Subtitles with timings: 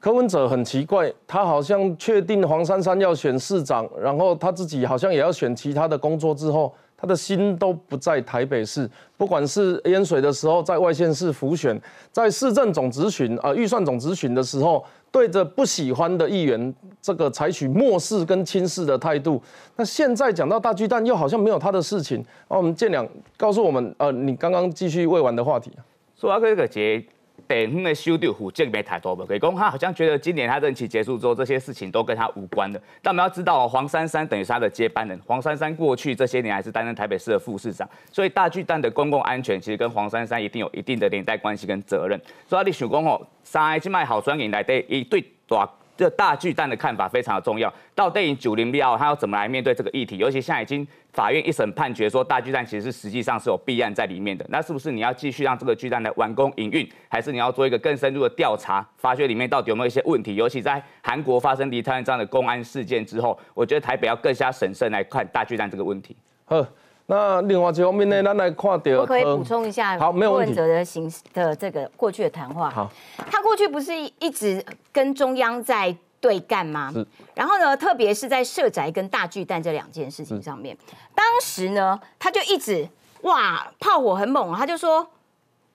[0.00, 8.88] 柯文哲很奇怪，他好像确定黄珊珊要选市长，然后他自己好像也要选其他的工作之后，他的心都不在台北市。
[9.18, 11.78] 不管是淹水的时候在外县市浮选，
[12.10, 19.38] 在市政总咨询啊预算总咨询的时候，对着不喜欢的议员这个采取漠视跟轻视的态度。
[19.76, 22.24] 那现在讲到大巨蛋，又好像没有他的事情。
[22.48, 23.06] 那我们建良
[23.36, 25.70] 告诉我们，呃，你刚刚继续未完的话题。
[26.16, 27.04] 说这个节。
[27.48, 29.24] 地方的修掉虎证没太多吧？
[29.26, 32.80] 可以讲他好像觉得今年他任期结束之后，这些事情都跟他无关的。
[33.02, 35.18] 但我们要知道，黄珊珊等于是他的接班人。
[35.26, 42.20] 黄珊珊过去这些年还是担任台北市的副市长，所以大巨蛋的公共安全其实跟黄珊珊一定有一定的连带关系跟责任。
[42.46, 45.68] 所以你想讲哦，三 A 去卖好专营来对一对大。
[46.00, 47.70] 这大巨蛋的看法非常的重要。
[47.94, 50.16] 到电影九零六，他要怎么来面对这个议题？
[50.16, 54.46] 尤其现在已经法院一审判决说，大巨蛋其实是实际上是有弊案在里面的。
[54.48, 60.34] 那是不是你要继续让这个巨蛋来完工营运，还是你要做一个更深入的调查，发掘里面到底有没有一些问题？
[60.36, 66.16] 尤其在韩国发生离太这样的公安事件之后，我觉得台北要更加审慎来看大巨蛋这个问题。
[66.46, 66.66] 好。
[67.10, 70.54] 那另外一方面呢，咱来看到，我可以补充一下，好，没有问题。
[70.54, 72.88] 的行的这个过去的谈话，好，
[73.28, 76.94] 他过去不是一直跟中央在对干吗？
[77.34, 80.76] 然后呢，特别是在社宅跟大巨蛋这两件事情上面，
[81.12, 82.88] 当时呢，他就一直
[83.22, 85.04] 哇，炮火很猛，他就说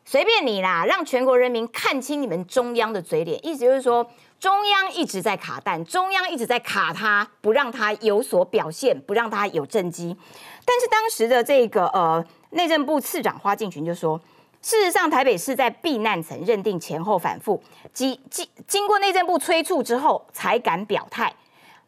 [0.05, 4.09] 随便你啦，让全国人民看清你们中央的嘴脸，意思就是说。
[4.37, 10.15] 中央一直在卡弹，中央一直在卡他，不让他有所表现，不让他有政绩。
[10.65, 14.19] 但是当时的这个呃内政部次长花敬群就说，
[14.61, 21.33] 事实上台北市在避难层认定前后反复，经经经过内政部催促之后才敢表态。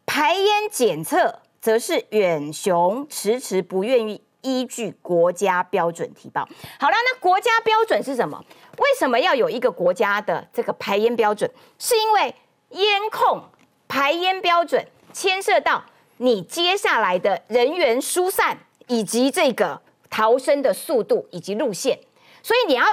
[0.06, 6.48] 排烟检测则是远雄迟迟不愿意依据国家标准提报。
[6.78, 8.42] 好了，那国家标准是什么？
[8.78, 11.50] 为什么要有一个国家的这个排烟标准？
[11.78, 12.34] 是因为
[12.70, 13.42] 烟控
[13.88, 15.82] 排烟标准牵涉到
[16.18, 21.98] 你接下来的人员疏散以及这个逃生的速度以及路线，
[22.42, 22.84] 所以你要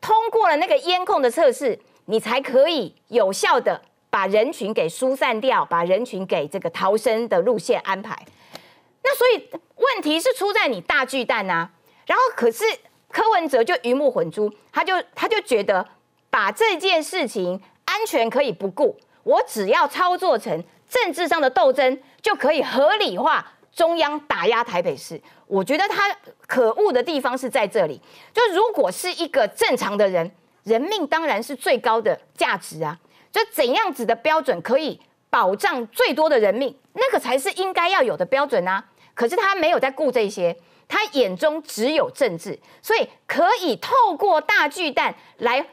[0.00, 3.80] 通过了那个烟控的测试，你才可以有效的
[4.10, 8.16] 把人群给疏散掉，把人群给这个逃生的路线安排。
[9.04, 11.70] 那所以问题是出在你大巨蛋啊，
[12.06, 12.64] 然后可是。
[13.14, 15.86] 柯文哲就鱼目混珠，他就他就觉得
[16.30, 25.20] 把这件事情安全可以不顾，我只要操作成政治上的斗争，就可以合理化中央打压台北市。
[25.46, 26.10] 我觉得他
[26.46, 28.00] 可恶的地方是在这里，
[28.32, 30.32] 就如果是一个正常的人，
[30.64, 32.98] 人命当然是最高的价值啊，
[33.30, 34.98] 就怎样子的标准可以
[35.28, 38.82] 保障最多的人命，那个才是应该要有的标准啊。
[39.14, 40.56] 可是他没有在顾这些。
[40.88, 45.66] 他眼中只有政治，所以可以透过大巨蛋来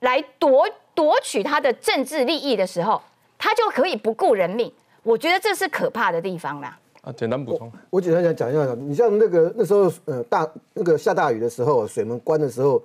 [0.00, 3.00] 来夺夺取他的政治利益的时候，
[3.38, 4.70] 他就可以不顾人命。
[5.02, 6.78] 我觉得这是可怕的地方啦。
[7.00, 12.82] 啊，简单补充，我简单讲讲一下，你像那个那时候呃大那个下大雨的时候，水门关的时候，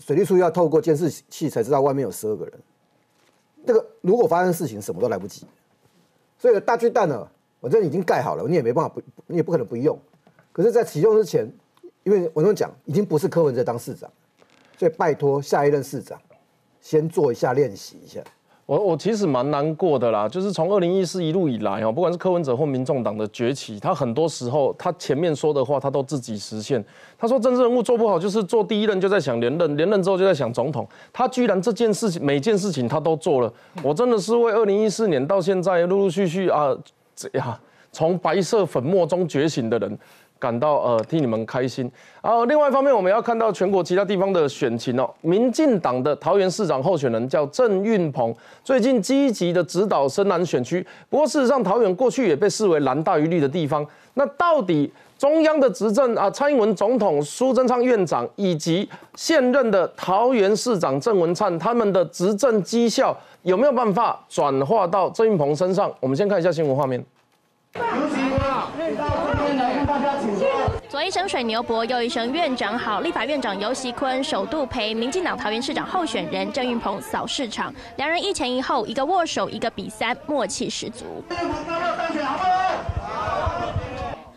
[0.00, 2.54] 水利处要透过监视器才知道外面有十二个人。
[3.62, 5.46] 那个如果发生事情，什么都来不及。
[6.36, 7.26] 所以大巨蛋呢，
[7.64, 9.98] 我这已经盖好了，你也没办法不，你也不可能不用。
[10.52, 11.50] 可是，在启用之前，
[12.02, 14.10] 因为我跟讲，已经不是柯文哲当市长，
[14.76, 16.20] 所以拜托下一任市长
[16.82, 18.20] 先做一下练习一下。
[18.66, 26.84] 我我其实蛮难过的啦，就是从二零一四一路以来哦，不管是柯文哲或民众党的崛起，他很多时候他前面说的话，他都自己实现。
[27.16, 30.86] 他说政治人物做不好，就是做第一任就在想连任，连任之后就在想总统。
[31.14, 33.50] 他居然这件事情每件事情他都做了，
[33.82, 36.76] 我真的是为二零一四年到现在陆陆续续啊，
[37.16, 37.58] 这样
[37.92, 39.98] 从白色粉末中觉醒的人。
[40.36, 41.90] 感到呃替你们开心。
[42.20, 45.08] 然后另外一方面，我们要看到全国其他地方的选情哦。
[45.22, 50.86] 民进党的桃园市长候选人叫郑运鹏，最近积极的指导深蓝选区。
[51.08, 53.86] 不过事实上，桃园过去也被视为蓝大于绿的地方。
[54.14, 65.92] 那到底中央的执政啊，蔡英文总统、苏贞昌院长以及现任的桃园市长郑文灿，他们的执政绩效有没有办法转化到郑运鹏身上？
[66.00, 67.04] 我们先看一下新闻画面。
[70.88, 73.00] 左一声水牛伯，右一声院长好。
[73.00, 81.04] 立法院长游锡坤首度陪民进党桃园市长候选人郑运鹏扫市场，两人一前一后，一个握手，一个比三，默契十足。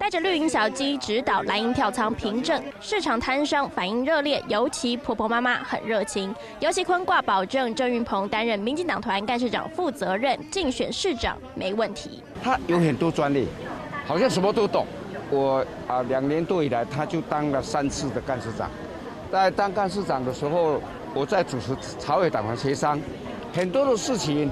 [0.07, 6.33] 带着绿营小鸡指导蓝营跳仓凭证，市场摊商反应热烈，尤其婆婆妈妈很热情。
[6.61, 12.23] 尤其坤挂保证，郑运鹏担任民进党团干事长负责任，竞选市长没问题。
[12.41, 13.49] 他有很多专利，
[14.05, 14.85] 好像什么都懂。
[15.29, 18.71] 我啊，两年多以来，他就当了三次的干事长。
[19.29, 20.81] 在当干事长的时候，
[21.13, 22.97] 我在主持朝野党团协商，
[23.53, 24.49] 很多的事情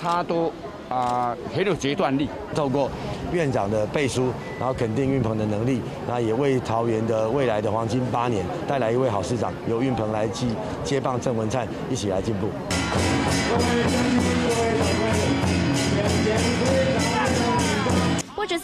[0.00, 0.50] 他都
[0.88, 2.30] 啊很有决断力。
[2.54, 2.90] 透过
[3.32, 10.46] 院长的背书，然后肯定运鹏的能力，那也为桃园的未来的黄金八年带来一位好市长，由运鹏来接
[10.84, 12.48] 接棒郑文灿，一起来进步。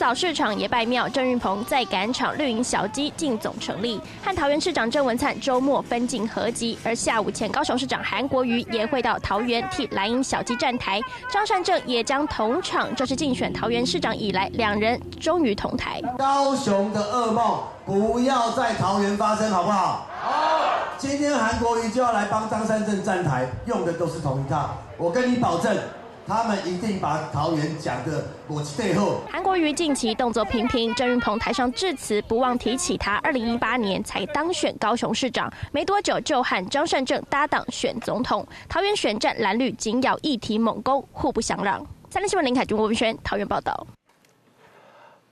[0.07, 1.09] 不止扫市场，也拜庙。
[1.09, 6.79] 郑运鹏在赶场绿营小鸡进总成立，和桃园市长郑文灿周末分进合集。
[6.85, 12.95] 而下午前高雄市长韩国瑜也会到桃园替蓝营小鸡站台，张善政也将同场。
[12.95, 16.01] 这是竞选桃园市长以来，两人终于同台。
[16.17, 20.07] 高雄的噩梦不要在桃园发生，好不好？
[20.23, 20.31] 好。
[20.99, 24.71] 今天韩国瑜就要来帮张善政站台，用的都是同一套。
[24.97, 25.77] 我跟你保证。
[26.27, 29.21] 他们一定把桃园讲的我背后。
[29.31, 38.45] 韩国瑜近期动作频频，郑云鹏台上致辞不忘提起他二零一八年才当选高雄市长，没多久就和张善政搭档选总统。
[38.69, 41.81] 桃园选战蓝绿紧咬一提猛攻，互不相让。
[42.11, 43.87] 三立新闻林凯君、郭文轩桃园报道。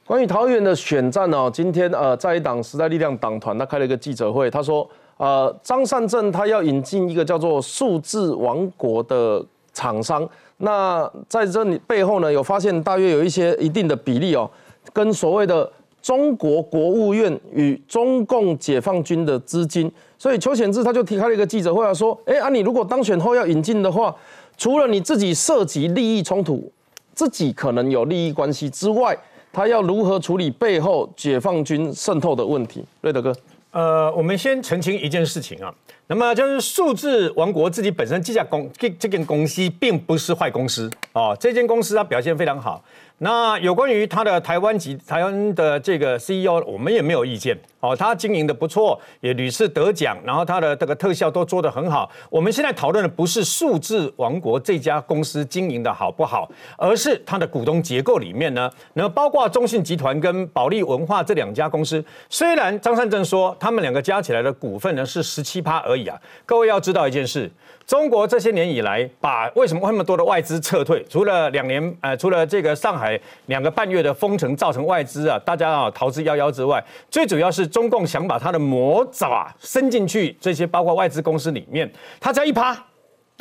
[0.06, 10.28] 关于桃园的选战呢，今天呃，在一党时代力量党团他开了一个记者会，他说呃，张善政他要引进一个叫做数字王国的厂商。
[10.64, 14.50] 那在这里背后呢，有发现大约有一些一定的比例哦，
[14.94, 15.70] 跟所谓的
[16.00, 24.14] 中国国务院与中共解放军的资金，所以邱显志他就提开了一个记者会啊，说，哎啊，你如果当选后要引进的话，
[24.56, 26.72] 除了你自己涉及利益冲突，
[27.14, 29.14] 自己可能有利益关系之外，
[29.52, 32.82] 他要如何处理背后解放军渗透的问题？
[33.02, 33.34] 瑞德哥，
[33.72, 35.74] 呃，我们先澄清一件事情啊。
[36.06, 42.84] 那么就是数字王国自己本身这家公这这间公司并不是坏公司哦，这间公司它表现非常好。
[43.18, 52.10] 那有关于他的台湾籍台湾的这个 CEO，我们也没有意见哦，他经营的不错，也屡次得奖，然后他的这个特效都做得很好。
[52.28, 67.50] 我们现在讨论的不是数字王国这家公司经营的好不好，而是它的股东结构里面呢，那包括中信集团跟保利文化这两家公司，虽然张善政说他们两个加起来的股份呢是十七趴而已啊，各位要知道一件事。
[67.86, 71.04] 中国这些年以来，把为什么那么多的外资撤退？
[71.04, 82.74] 除了两年，呃，除了这个上海两个半月的封城造成外资啊，大家啊逃之夭夭之外，最主要是中共想把他的魔爪伸进去这些包括外资公司里面，他只要一趴。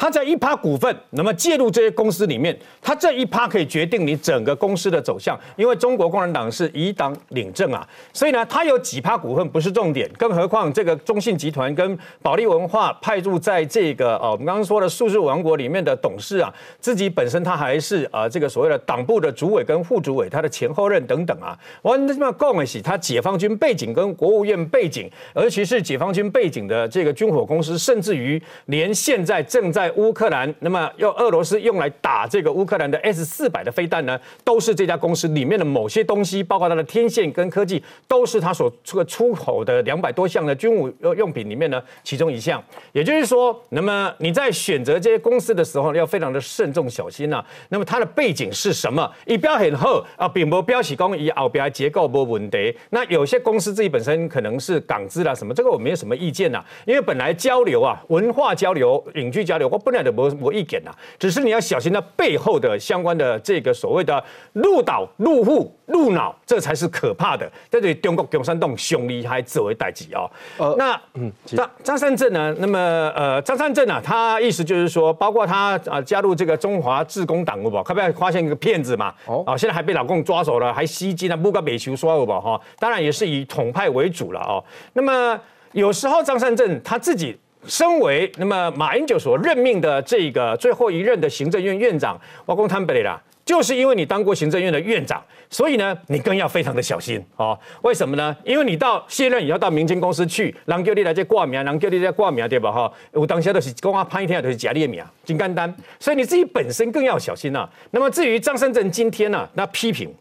[0.04, 5.40] 他在一趴股份，那么介入这些公司里面，他这一趴可以决定你整个公司的走向。
[5.56, 10.12] 因为中国共产党是以党领政啊，所以呢，他有几趴股份不是重点。
[10.18, 21.58] 更何况这个中信集团跟保利文化派驻在这个哦，我们刚刚说的数字王国里面的董事啊，自己本身他还是啊这个所谓的党部的主委跟副主委，他的前后任等等啊。
[21.82, 42.64] 我那么恭喜他解放军背景跟国务院背景，尤其是解放军背景的这个军火公司，甚至于连现在正在乌克兰，那么用俄罗斯用来打这个乌克兰的 S 四百的飞弹呢，都是这家公司里面的某些东西，包括它的天线跟科技，都是它所出出口的两百多项的军武用品里面呢其中一项。
[42.92, 47.44] 也就是说，那么你在选择这些公司的时候，要非常的慎重小心呐。
[47.70, 49.12] 那么它的背景是什么？
[49.26, 52.74] 以标很厚啊，并不标起公以后边结构不稳定。
[52.92, 59.68] 那有些公司自己本身可能是港资啦什么，这个我没有什么意见呐，因为本来交流啊，文化交流、影剧交流。
[59.74, 67.52] 我本来的我我意见呐，只是你要小心它背后的相关的这个所谓的入岛入户入脑，这才是可怕的。
[67.72, 70.30] 这对中国共产党凶厉害作为代际哦。
[70.60, 72.56] 呃，那嗯，张张三镇呢？
[72.60, 72.78] 那么
[73.16, 74.00] 呃，张三镇呢？
[74.00, 79.12] 他意思就是说，包括他啊加入这个中华自工党，不不，可不可以发现一个骗子嘛？
[79.26, 82.62] 哦，啊，现在还被老公抓走了，还吸金啊，不搞美球刷不不哈？
[82.78, 84.64] 当然也是以统派为主了哦。
[84.94, 85.40] 那么
[85.72, 87.36] 有时候张三镇他自己。
[87.68, 97.58] 身为那么马英九所任命的这个最后一任的行政院院长，我讲坦白啦，就是因为你当过行政院的院长，所以呢，你更要非常的小心哦。
[97.82, 98.36] 为什么呢？
[98.44, 102.72] 因为你到卸任也要到民间公司去，人叫你来这挂名，人叫你来挂名，对吧？
[102.72, 107.70] 哈，我当下都是讲啊，潘一天都是假列名，金干单，所以你自己本身更要小心呐。
[107.92, 110.14] 那么至于张胜正今天呢，那批评。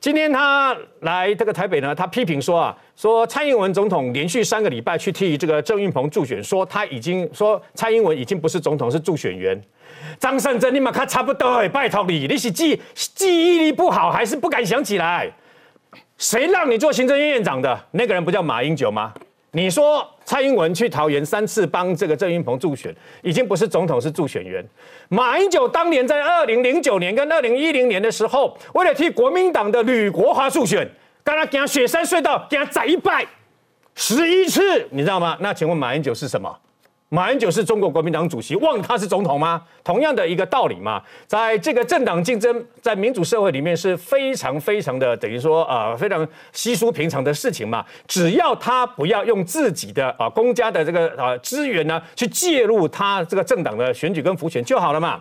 [0.00, 9.60] 今天他来这个台北呢，他批评说啊，说蔡英文总统连续三个礼拜去替这个郑运鹏助选，说他已经说蔡英文已经不是总统，是助选员。
[10.18, 15.30] 张胜珍，你们看差不多，拜托你，你是记记忆力不好，还是不敢想起来？
[16.16, 17.78] 谁让你做行政院院长的？
[17.90, 19.12] 那个人不叫马英九吗？
[19.52, 24.64] 你说蔡英文去桃园三次帮这个郑云鹏助选，已经不是总统是助选员。
[25.08, 30.88] 马英九当年在二零零九年跟二零一零年的时候，为了替国民党的吕国华助选，
[31.24, 33.26] 跟他他雪山隧道给他宰一拜
[33.96, 35.36] 十一次，你知道吗？
[35.40, 36.56] 那请问马英九是什么？
[37.12, 39.60] 马英九是中国国民党主席，忘他是总统吗？
[39.82, 47.84] 同样的一个道理嘛，在这个政党竞争，在民主社会里面是非常非常的等于说啊非常稀疏平常的事情嘛。
[48.06, 55.20] 只要他不要用自己的啊公家的这个啊资源呢去介入他这个政党的选举跟浮选就好了嘛。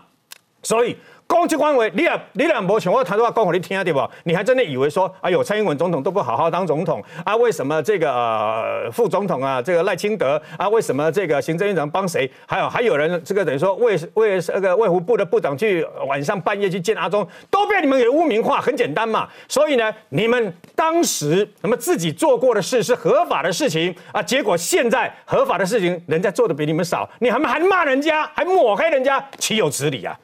[0.62, 0.96] 所以。
[1.30, 4.02] 公职官位，你俩你俩无像我谈话讲给你听对不？
[4.24, 7.36] 你还真的以为说，哎呦，蔡英文总统都不好好当总统啊？
[7.36, 12.30] 为什么这个副总统啊，这个赖清德啊，为什么这个行政院长帮谁？
[12.48, 19.30] 还有还有人这个等于说为为那个卫福部的部长去晚上半夜去见阿中，都被你们给污名化，很简单嘛。
[19.48, 30.20] 所以呢，你们当时那么自己做过的事是合法的事情啊，结果现在合法的事情人家做的比你们少，你还还骂人家，还抹黑人家，岂有此理啊？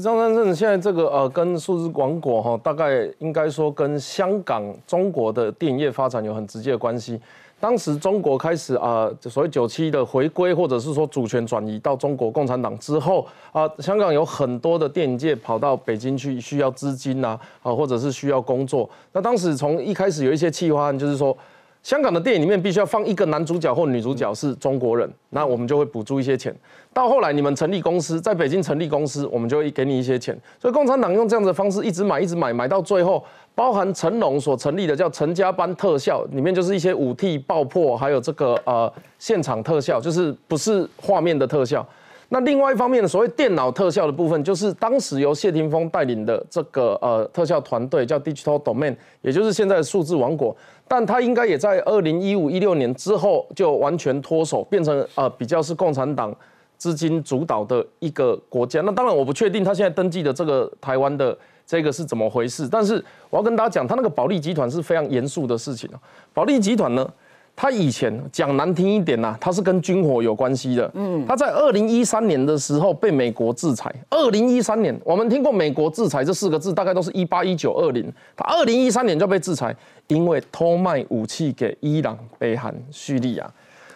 [0.00, 7.20] 张三正现在这个呃，跟数字王国哈，大概应该说跟香港、中国的电影业发展有很直接的关系。
[7.60, 18.88] 当时中国开始啊，所谓九七的回归，或者是说主权转移到中国共产党之后啊，香港有很多的电影界跑到北京去，需要资金呐啊，或者是需要工作。
[19.12, 21.36] 那当时从一开始有一些企划案，就是说。
[21.84, 26.52] 香港的电影里面必须要放一个男主角或女主角是中国人，那我们就会补助一些钱。
[26.94, 30.34] 到后来你们成立公司，在北京成立公司，我们就会给你一些钱。
[30.58, 33.22] 所以共产党用这样的方式一直买，一直买，买到最后，
[33.54, 41.86] 包含成龙所成立的叫陈家班特效，里面就是一些武替爆破，还有这个呃现场特效，就是不是画面的特效。
[42.34, 50.56] 那另外一方面，所谓电脑特效的部分，就是当时由谢霆锋带领的这个呃特效团队叫 Digital Domain，也就是现在的数字王国。
[50.88, 56.34] 但他应该也在二零一五一六年之后就完全脱手，变成呃比较是共产党
[56.76, 58.80] 资金主导的一个国家。
[58.80, 62.68] 那当然我不确定他现在登记的这个台湾的这个是怎么回事。
[62.68, 62.94] 但是
[63.30, 65.88] 我要跟大家讲，他那个保利集团是非常严肃的事情
[66.32, 67.08] 保利集团呢？
[67.56, 70.90] 他以前讲难听一点呐，他是跟军火有关系的。
[70.94, 73.94] 嗯，他在二零一三年的时候被美国制裁。
[74.10, 78.12] 二零一三年，我们听过美国制裁这四个字，大概都是一八一九二零。
[78.36, 79.74] 他二零一三年就被制裁，
[80.08, 83.48] 因为偷卖武器给伊朗、北韩、叙利亚。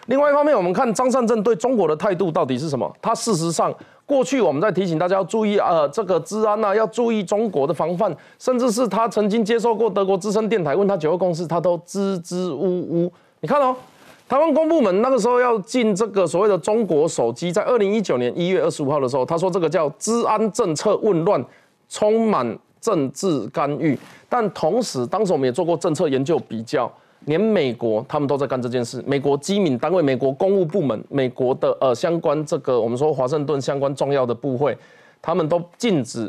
[0.07, 2.91] 另外一方面，我们看张善政对中国的态度到底是什么？
[3.03, 3.75] 他事实上
[4.07, 13.13] 过去我们在提醒大家要注意呃这个治安呐，要注意中国的防范，甚至是他曾经接受过德国资深电台问他九二共识，他都支支吾吾。
[13.41, 13.77] 你看哦，
[14.29, 21.45] 台湾公部门那个时候要进这个所谓的中国手机，在二零一九年一月二十五号的时候，他说这个叫治安政策混乱，
[21.89, 23.97] 充满政治干预。
[24.29, 26.93] 但同时，当时我们也做过政策研究比较，
[27.27, 29.01] 连美国他们都在干这件事。
[29.07, 34.77] 美国机敏单位、美国公务部门、美国的呃相关这个我们说华盛顿相关重要的部会，
[35.23, 36.29] 他们都禁止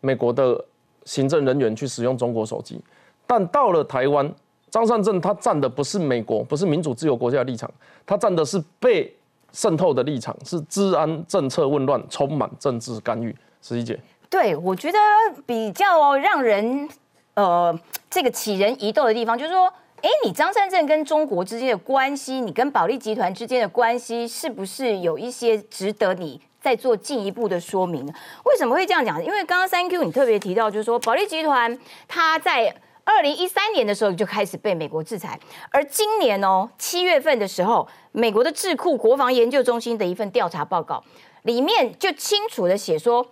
[0.00, 0.64] 美国的
[1.04, 2.80] 行政人员去使用中国手机。
[3.26, 4.32] 但到了台湾。
[4.76, 7.70] 张善政他站的不是美国，不是民主自由国家的立场，
[8.04, 9.10] 他站的是被
[9.50, 13.34] 渗透的立场，是治安政策混乱，充满政治干预。
[13.62, 14.98] 十一姐，对我觉得
[15.46, 16.86] 比较让人
[17.32, 17.74] 呃
[18.10, 19.66] 这个起人疑窦的地方，就是说，
[20.02, 28.04] 哎，你张善政跟中国之间的关系，你跟保利集团之间的关系，是不是有一些值得你再做进一步的说明？
[28.44, 29.24] 为什么会这样讲？
[29.24, 32.76] 因为刚刚三 Q 你特别提到，就是说保利集团它在。
[33.06, 35.38] 二零一三年的时候就开始被美国制裁，
[35.70, 41.02] 而今年哦七月份的时候，美国的智库国防研究中心的一份调查报告
[41.42, 43.24] 里面就清楚的写说，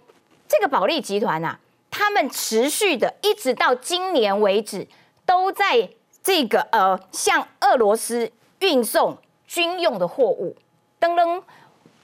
[0.47, 1.59] 这个保利集团呐，
[1.91, 4.87] 他们持续的一直到今年为止，
[5.27, 5.91] 都在
[6.23, 10.57] 这个呃向俄罗斯运送军用的货物，
[11.01, 11.43] 噔噔，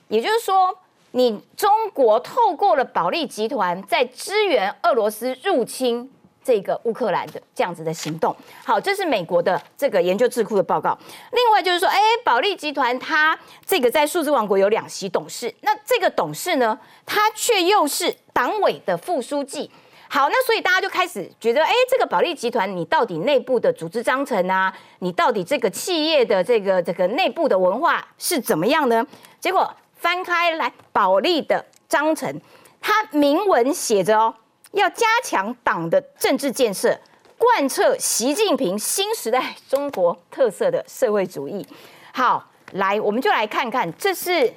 [0.09, 0.77] 也就是说，
[1.13, 6.11] 你中国透过了保利集团在支援俄罗斯入侵。
[6.43, 10.99] 这个乌克兰的这样子的行动，好，这是美国的这个研究智库的报告。
[11.33, 19.71] 另外就是说，哎，保利集团它这个在数字王国有两席董事，那这个董事呢，他却又是党委的副书记。
[20.09, 29.07] 好，那所以大家就开始觉得，哎，这个保利集团你到底内部的组织章程啊，你到底这个企业的这个这个内部的文化是怎么样呢？
[29.39, 32.41] 结果翻开来，保利的章程，
[32.81, 34.35] 它明文写着哦。
[34.73, 36.99] 要加强党的政治建设，
[37.37, 41.67] 贯彻习近平新时代中国特色的社会主义。
[42.13, 44.55] 好，来，我们就来看看，这是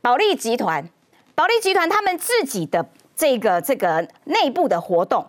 [0.00, 0.88] 保利集团，
[1.34, 5.26] 保利集团他们自己的这个这个内部的活动。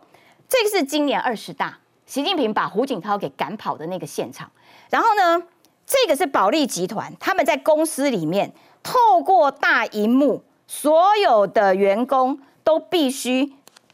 [0.48, 4.50] 这个是今年二十大，习近平把胡锦涛给赶跑的那个现场。
[4.90, 5.44] 然后呢，
[5.86, 12.40] 这个是保利集团他们在公司里面透过大荧幕，所有的员工。
[12.66, 13.54] 都必须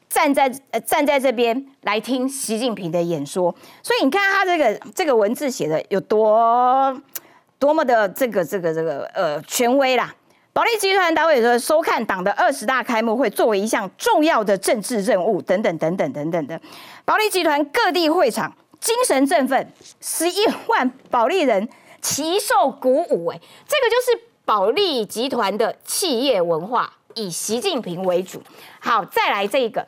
[0.09, 6.99] 站在呃站在这边来听习近平的演说，所以你看他这个这个文字写的有多
[7.59, 10.15] 多么的这个这个这个呃权威啦。
[10.53, 16.59] 保利集团党委说，收看党的二十大开幕会作为一项重要的政治任务，等等等等等等的。
[17.05, 21.69] 保利集团各地会场精神振奋，十一万保利人
[22.01, 23.27] 齐受鼓舞。
[23.27, 28.41] 哎，这个就是保利集团的企业文化，以习近平为主。
[28.79, 29.85] 好，再来这一个，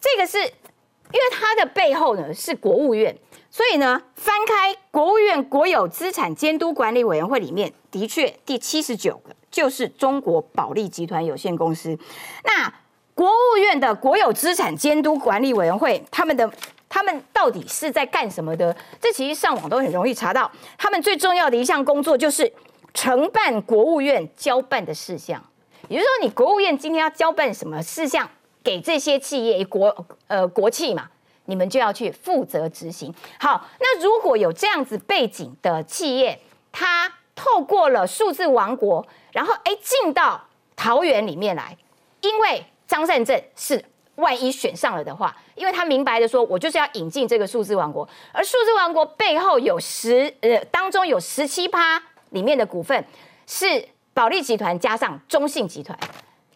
[0.00, 3.16] 这个是因为它的背后呢是国务院。
[3.52, 11.98] 所以呢，翻开国务院国有资产监督管理委员会里面，的确第七十九个就是中国保利集团有限公司。
[12.44, 12.72] 那
[13.12, 16.48] 国务院的国有资产监督管理委员会，他们的
[16.88, 18.74] 他们到底是在干什么的？
[19.00, 20.48] 这其实上网都很容易查到。
[20.78, 22.50] 他们最重要的一项工作就是
[22.94, 25.44] 承办国务院交办的事项，
[25.90, 28.30] 也就是说，你国务院今天要交办什么事项
[28.62, 31.10] 给这些企业国呃国企嘛？
[31.46, 33.12] 你们就要去负责执行。
[33.40, 40.40] 好，那如果有这样子背景的企业，它透过了数字王国，然后哎进到
[40.76, 41.76] 桃园里面来，
[42.20, 53.04] 因为张善政是万一选上了的话，因为他明白的说，我就是要引进这个数字王国，而数字王国背后有十呃当中有十七趴里面的股份
[53.48, 55.98] 是保利集团加上中信集团，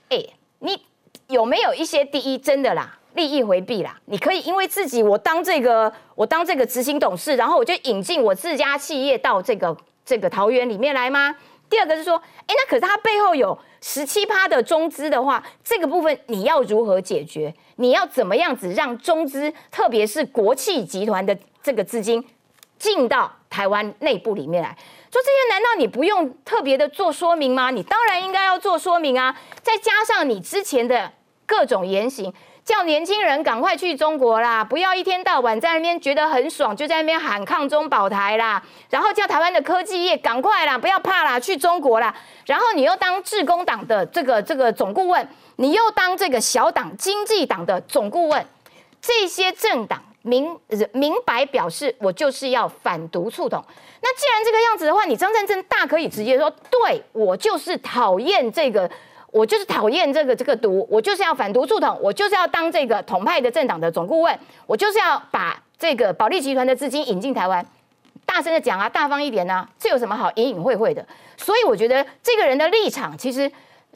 [0.09, 0.23] 哎，
[0.59, 0.81] 你
[1.29, 2.99] 有没有一些第一真的啦？
[3.15, 11.33] 利益回避啦，你可以因为自己我当这个我当这个执行董事，然后我就引进我自家企业到这个这个桃园里面来吗？
[11.71, 17.55] 第二个是说，哎，那可是它背后有十七趴的中资的话，这个部分你要如何解决？
[17.77, 22.25] 你要怎么样子让中资，特别是国企集团的这个资金
[22.85, 24.69] 进到台湾内部里面来？
[25.11, 27.71] 说这些难道你不用特别的做说明吗？
[27.71, 29.35] 你当然应该要做说明啊！
[29.63, 31.11] 再加上你之前的
[31.47, 32.31] 各种言行。
[32.65, 34.65] 叫年轻人赶快去中国啦！
[34.65, 38.63] 不要一天到晚在那边觉得很爽，就在那边喊抗中保台啦。
[38.89, 42.15] 然后叫台湾的科技业赶快啦，不要怕啦，去中国啦。
[42.47, 48.47] 然后你又当致公党的这个这个总顾问，你又当这个小党经济党的总顾问，
[49.03, 50.59] 这些政党明
[50.93, 53.65] 明白表示我就是要反独促统。
[54.03, 58.91] 那既然这个样子的话，你张善政大可以直接说，对我就是讨厌这个。
[59.35, 67.67] 我就是讨厌这个这个毒，我就是要反毒促统，我就是要当这个统派的政党的总顾问，我就是要把这个保利集团的资金引进台湾，
[68.25, 71.05] 大声的讲啊，大方一点呢，这有什么好隐隐晦晦的？
[71.37, 73.51] 所以我觉得这个人的立场其实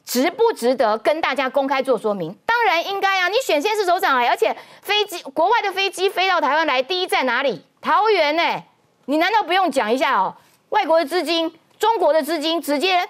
[0.09, 2.35] 值不值得跟大家公开做说明？
[2.47, 7.62] 当然应该啊，你选先是首长哎，而且飞机国外的飞机飞到台湾来，第一在哪里？
[7.83, 8.42] 桃园呢？
[9.05, 10.35] 你难道不用讲一下哦？
[10.71, 13.07] 外国的资金，中国的资金直接。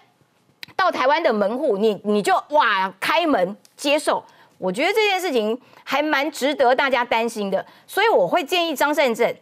[0.76, 4.24] 到台湾的门户，你你就哇开门接受，
[4.58, 9.34] 我觉得这件事情还蛮值得大家担心的，所以我会建议张善政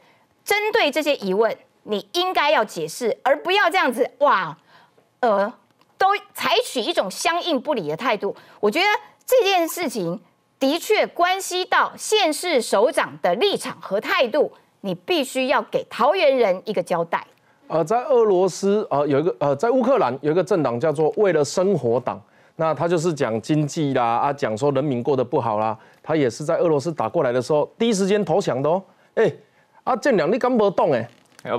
[0.42, 4.56] 针对这些疑问，你应该要解释，而不要这样子哇，
[5.20, 5.52] 呃，
[5.98, 8.34] 都采取一种相应不理的态度。
[8.60, 8.86] 我觉得
[9.24, 10.20] 这件事情
[10.58, 17.26] 的确关系到县市首长的立场和态度，你必须要给桃园人一个交代。
[17.68, 22.20] 呃，在俄罗斯，呃，有一个呃，在乌克兰有一个政党叫做为了生活党，
[22.54, 28.80] 那他就是讲经济啦，啊，讲说人民过得不好啦，他也是在俄罗斯打过来的时候第一时间投降的哦。
[29.14, 29.32] 哎，
[29.82, 31.08] 啊，建良你敢无懂哎？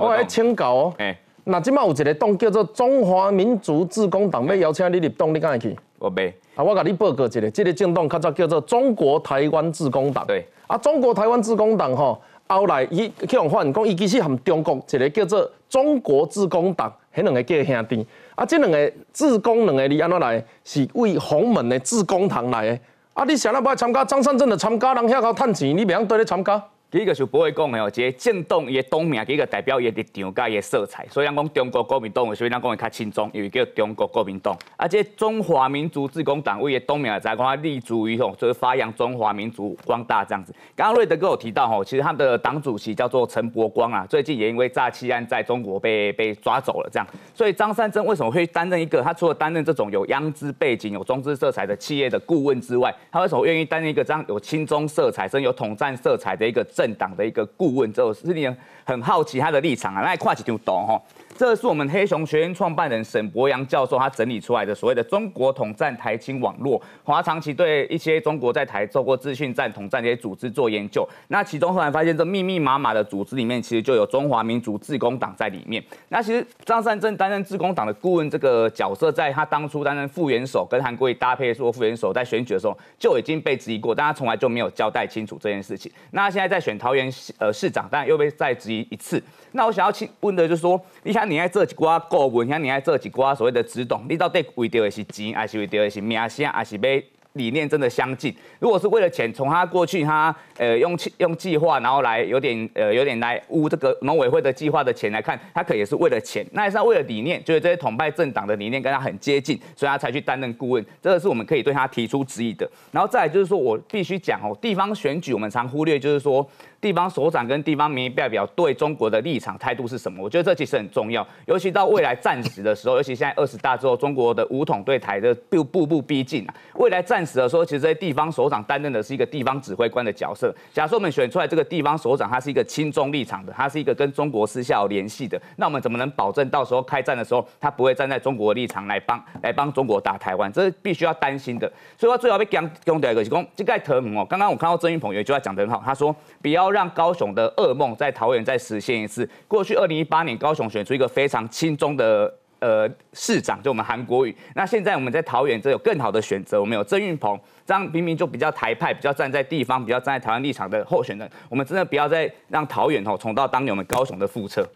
[0.00, 0.94] 我来清稿哦。
[0.98, 1.18] 哎，
[1.50, 5.74] 那今麦有一个党叫做中华民族自工党，要邀请你入党，你敢会去？
[5.98, 6.28] 我没。
[6.54, 10.26] 啊，我甲你报告一个，这个政党较早叫做中国台湾自工党。
[10.26, 10.46] 对。
[10.66, 12.20] 啊，中国台湾自工党吼。
[12.48, 18.06] 后来伊去用发现讲，伊其实含中国一个叫做中国自工党，迄两个叫兄弟。
[18.34, 20.44] 啊，这两个自工两个字安怎来？
[20.64, 22.78] 是为洪门的自工堂来的。
[23.14, 26.62] 啊，你想要不爱参加张善政的参加，人遐个趁钱，你袂晓缀咧参加？
[26.90, 34.56] 第一个是不会讲的哦，一个政党伊的党名，一个代表伊的立场甲伊的色彩，所以咱讲中国国民党，所以咱讲会较轻松，因为叫中国国民党。
[34.74, 40.54] 啊，这中华民族自工党位的党名在讲它立足于吼，就是发扬中华民族光大这样子。
[40.74, 47.06] 刚刚瑞德哥有提到吼，其实他们的党主席叫做陈伯光啊，最近也因为诈欺案在中国被被抓走了这样。
[47.34, 49.02] 所以张善政为什么会担任一个？
[49.02, 56.66] 他除了担任这种有央资背景、有中资色彩的企业的顾问之外，他为什么愿意担任一个这样有亲中色彩、甚至有统战色彩的一个？
[56.78, 58.48] 政党的一个顾问，之后是你
[58.84, 61.02] 很好奇他的立场啊，那跨几就懂哈。
[61.38, 71.08] 这是我们黑熊学院创办人沈博阳教授他整理出来的所谓的中国统战台青网络，他长期对一些中国在台做过资讯战、统战这些组织做研究。
[71.28, 75.80] 那其中后来发现，这密密麻麻的组织里面，其实就有中华民族自工党在里面。
[76.08, 85.92] 那其实张善政担任自工党的顾问这个角色，在他当初担任副元首，跟韩国瑜搭配做副元首，在选举的时候就已经被质疑过，但他从来就没有交代清楚这件事情。
[86.10, 89.22] 那现在在选桃园呃市长，但又被再质疑一次。
[89.52, 97.02] 那我想要请问的就是说，你看你爱做一寡顾问，遐你爱这几瓜所谓的指董，你到底为着的是钱，还是为着的是名声，还是要？
[97.34, 98.34] 理念真的相近。
[98.58, 106.44] 如果是为了钱，从他过去他呃用用计划，然后来有点呃有点来污这个农委会的计划的钱来看，他可也是为了钱。
[106.52, 110.84] 那也是为了理念，就是这些统派政党的理念跟他很接近，所以他才去担任顾问。
[111.00, 112.68] 这个是我们可以对他提出质疑的。
[112.90, 116.44] 然后再来就是说我必须讲哦，地方选举我们常忽略，就是说。
[116.80, 120.22] 地方首长跟地方民意代表对中国的立场态度是什么？
[120.22, 126.54] 我觉得这其实很重要，尤其到未来战时的时候，尤其现在二十大之后，中国的武统对台的步步步逼近啊。
[126.74, 130.54] 未来战时的时候，其实这些地方首长担任的是一个地方指挥官的角色。
[130.72, 140.52] 假设我们选出来这个地方首长，他是一个亲中立场的，他是一个跟中国私下有联系的，那我们怎么能保证到时候开战的时候，他不会站在中国的立场来帮来帮中国打台湾？
[140.52, 141.70] 这是必须要担心的。
[141.98, 144.26] 所以，我最好被讲讲第二个是讲这个特姆哦。
[144.28, 149.28] 刚刚我看到郑云鹏有一句话讲得很好，他说不要让高雄的噩梦在桃园再实现一次。
[149.46, 154.34] 过去二零一八年高雄选出一个非常轻松的呃市长，就我们韩国瑜。
[154.54, 161.30] 那现在我们在桃园这有更好的选择，我们有郑运鹏，这样明明就比较台派，比较站在地方，比较站在台湾立场的候选人。
[161.48, 164.68] 我们真的不要再让桃园哦重蹈当年我们高雄的覆辙。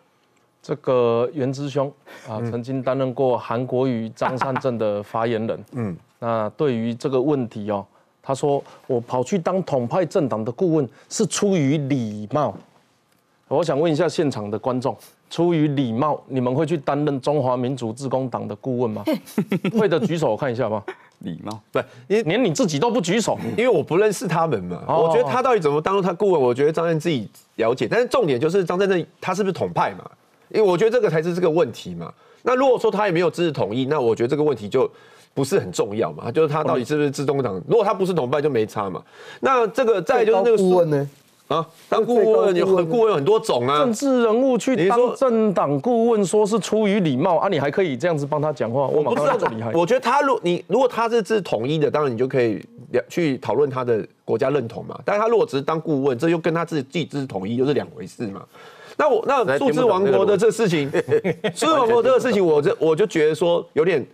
[0.62, 1.92] 这个袁之兄
[2.28, 5.64] 啊，曾经担任过韩国瑜、张善政的发言人。
[5.72, 7.84] 嗯，那对于这个问题哦。
[8.22, 12.54] 他说：“我跑去当统派政党的顾问是出于礼貌。
[13.48, 14.96] 我想问一下现场的观众，
[15.28, 19.04] 出于礼貌，你们会去担任中华民族自公党的顾问吗？
[19.78, 20.82] 会的举手，我看一下吧。
[21.18, 24.82] 礼貌，不，连连你自己都不举手，因为我不认识他们嘛。
[24.88, 27.86] 我觉得他到底怎么当他顾问，我觉得张震自己了解。
[27.88, 30.10] 但是重点就是张震震他是不是统派嘛？
[30.54, 32.12] 因为我觉得这个才是这个问题嘛。
[32.42, 34.90] 那如果说他也没有支持统一，那我觉得这个问题就。”
[35.34, 36.30] 不是很重要嘛？
[36.30, 37.54] 就是他到底是不是自动党？
[37.66, 39.02] 如果他不是同派，就没差嘛。
[39.40, 41.10] 那这个再就是那个顾问呢？
[41.48, 43.78] 啊，当顾问有很顾问有很多种啊。
[43.78, 48.86] 政治人物去当政党顾问，说是出于礼貌啊，你还可以这样子帮他讲话。
[48.86, 49.72] 我不知道这么厉害。
[49.72, 52.62] 我觉得他如你如果他是自统一的，当然你就可以
[53.08, 55.00] 去讨论他的国家认同嘛。
[55.02, 58.42] 但是他如果只是当顾问，这又跟他自己自己支持统一又是两回事嘛。
[59.02, 60.90] 那我那数字王国的这事情，
[61.54, 64.06] 数字王国这个事情，我这我就觉得说有点。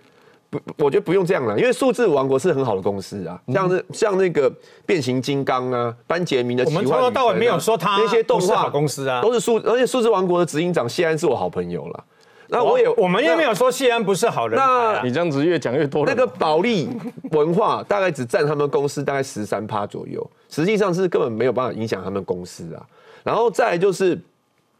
[0.50, 4.50] 不，我觉得不用这样了，因为数字王国是很好的公司啊，像是像那个
[4.86, 12.04] 变形金刚啊、班杰明的奇幻我们从头到尾没有说他那些动画公司啊，都是数，而且数字王国的执行长谢安是我好朋友了。
[12.46, 14.58] 那我也，我们也没有说谢安不是好人。
[14.58, 16.06] 那你这样子越讲越多。
[16.06, 16.88] 那个保利
[17.32, 22.80] 文化大概只占他们公司大概十三趴左右，实际上是根本没有办法影响他们公司啊。
[23.22, 24.18] 然后再就是。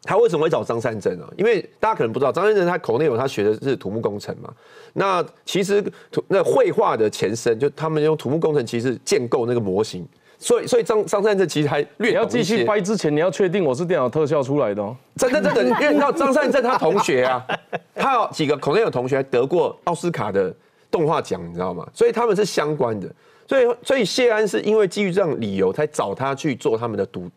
[0.05, 1.29] 他为什么会找张善政啊？
[1.37, 4.53] 因为大家可能不知道，张善政他口内有他学的是土木工程嘛。
[4.95, 10.07] 那其实土那绘画的前身，就他们用土木工程其实建构那个模型。
[10.41, 14.97] 所以所以张张善政其实还略要继续拍之前，你要确定我是电脑特效出来的哦。
[15.17, 17.45] 真的真的，因为你知道张善政他同学啊，
[17.97, 20.55] 他有几个口内有同学得过奥斯卡的
[20.93, 21.85] 动画奖，你知道吗？
[21.93, 23.13] 所以他们是相关的。
[23.49, 27.29] 所以所以谢安是因为基于这样理由才找他去做他们的独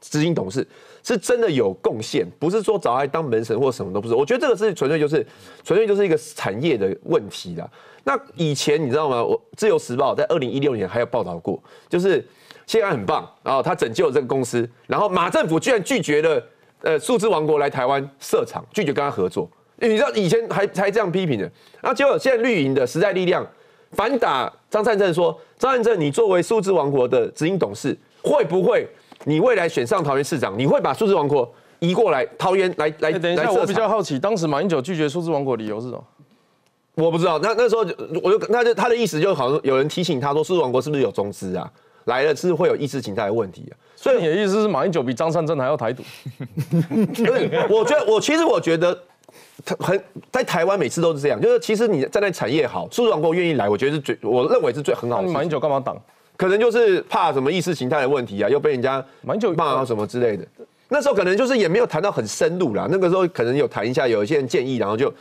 [0.00, 0.64] 执行董事。
[1.04, 4.14] 是真的有贡献，不是说找来当门神或什么都不是。
[4.14, 5.24] 我觉得这个是纯粹就是，
[5.62, 7.68] 纯粹就是一个产业的问题啦。
[8.04, 9.22] 那以前你知道吗？
[9.22, 12.26] 我自由时报在二零一六年还有报道过，就是
[12.66, 16.42] 谢安很棒，然后他拯救了这个公司，然后马政府居然拒绝了
[16.80, 19.48] 呃数字王国来台湾设厂，拒绝跟他合作。
[19.76, 21.44] 你知道以前还还这样批评的，
[21.82, 23.46] 然后结果现在绿营的时代力量
[23.92, 28.86] 反打张善政说，张善政你作为数字王国的执行董事会不会？
[29.24, 33.12] 你未来选上桃园市长，你会把数字王国移过来桃园来来？
[33.12, 36.04] 等一下，我比较好奇，当时马英九拒绝数字王国理由是什么？
[36.96, 37.38] 我不知道。
[37.40, 37.80] 那那时候
[38.22, 41.70] 我就那就他的意思就好像有人提醒他说，数字王国是不是有中资啊？
[42.04, 43.74] 来了是会有意识形态的问题啊。
[43.96, 46.02] 所以你的意思是马英九比张善政还要台独？
[47.70, 48.96] 我觉得我其实我觉得
[49.64, 49.98] 他很
[50.30, 55.28] 在台湾每次都是这样，就是其实你站在产业好，数字王国愿意来，我觉得是最我认为是最很好的。
[55.28, 55.96] 马英九干嘛挡？
[56.36, 59.04] 可能就是怕什么意识形态的问题啊，又被人家
[59.56, 60.44] 骂啊什么之类的。
[60.88, 65.12] 那时候可能就是也没有谈到很深入啦，那个时候可能有谈一下，有一些人建议，然后就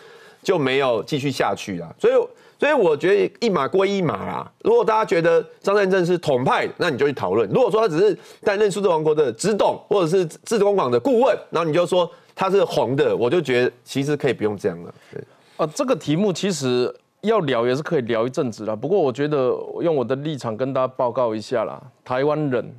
[0.42, 1.88] 就没有继续下去啦。
[2.00, 2.14] 所以
[2.60, 4.52] 所以我觉得一码归一码啦。
[4.62, 14.94] 如果大家觉得张善政是统派，那你就去讨论；如果说他只是担任数字王国的直董或者是自公广的顾问，然后你就说他是红的，我就觉得其实可以不用这样了。
[15.12, 15.24] 对
[15.58, 16.94] 啊，这个题目其实。
[17.24, 21.82] 要聊也是可以聊一阵子啦，不过我觉得用我的立场跟大家报告一下啦。
[22.04, 22.74] 台湾人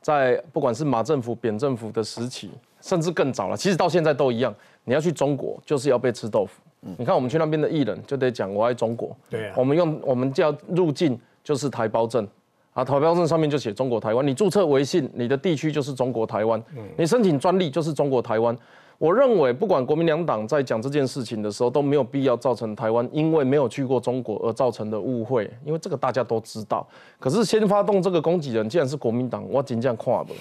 [0.00, 4.54] 在不管是马政府、扁政府的时期，甚至更早了，其实到现在都一样。
[4.84, 6.62] 你要去中国，就是要被吃豆腐。
[6.96, 9.16] 你看我们去那边的艺人，就得讲我爱中国。
[9.28, 9.54] 对啊。
[9.56, 12.26] 我们用我们叫入境就是台胞证，
[12.74, 14.24] 啊，台胞证上面就写中国台湾。
[14.24, 16.62] 你注册微信，你的地区就是中国台湾。
[16.76, 16.84] 嗯。
[16.96, 18.56] 你申请专利就是中国台湾。
[19.02, 26.86] 我认为不管国民两党在讲这件事情的时候，都没有必要造成台湾因为没有去过中国而造成的误会，因为这个大家都知道。
[27.18, 30.32] 可是先发动这个攻击人，既然是国民党，我真这样看不，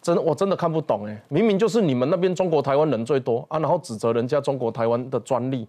[0.00, 5.66] 真的我真的看不懂哎，明明就是你们那边中国台湾人最多啊，然后指责人家中国台湾的专利，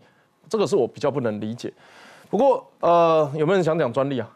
[0.48, 1.74] 这个是我比较不能理解。
[2.30, 4.30] 不过呃，有没有人想讲专利啊？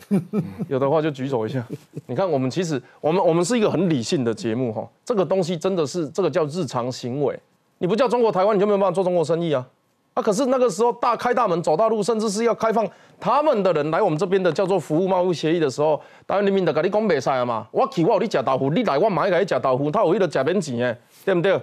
[0.68, 1.64] 有的话就举手一下。
[2.06, 4.86] 你看，我们其实我们我们是一个很理性的节目哈。
[5.04, 7.38] 这个东西真的是这个叫日常行为。
[7.78, 9.66] 你不叫中国台湾，你就没有办法做中国生意啊。
[10.14, 12.86] 啊，可是那个时候大开大门走大路，甚至是要开放
[13.18, 17.66] 他们的人来我们这边的叫做服务贸易协议的时候，台湾人民就跟你讲袂使啊嘛。
[17.70, 21.60] 我去我有你吃豆腐，你来我马上给你吃豆腐，他有迄个吃免钱的，对不对？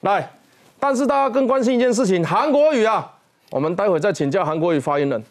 [0.00, 0.28] 来，
[0.80, 3.12] 但是大家更关心一件事情，韩国语啊。
[3.50, 5.24] 我们待会再请教韩国瑜发言人，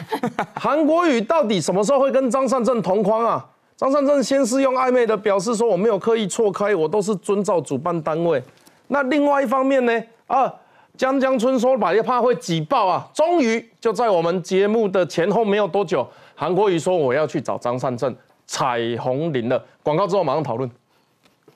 [0.54, 3.46] 韩国瑜到底什么时候会跟张善政同框啊？
[3.76, 8.42] 张善政先是用暧昧的表示说我没有刻意错开，我都是遵照主办单位。
[8.88, 10.02] 那另外一方面呢？
[10.26, 10.52] 啊，
[10.98, 18.14] 江江春说百列怕会挤爆啊，终于就在我们节目的前后没有多久，韩国瑜说我要去找张善政
[18.46, 19.64] 彩虹林了。
[19.82, 20.70] 广告之后马上讨论。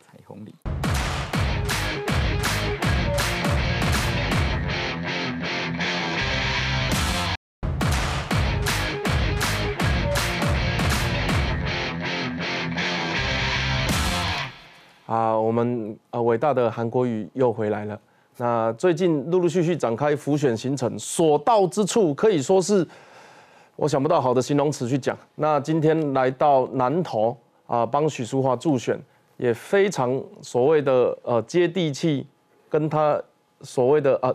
[0.00, 0.63] 彩虹林。
[15.14, 17.96] 啊，我们啊伟大的韩国瑜又回来了。
[18.36, 22.84] 那最近陆陆续续展开浮选行程，所到之处可以说是
[23.76, 25.16] 我想不到好的形容词去讲。
[25.36, 27.36] 那今天来到南投
[27.68, 28.98] 啊，帮许淑华助选，
[29.36, 32.26] 也非常所谓的呃接地气，
[32.68, 33.22] 跟他
[33.60, 34.34] 所谓的啊，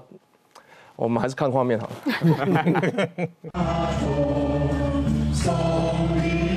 [0.96, 1.94] 我们还是看画面好了。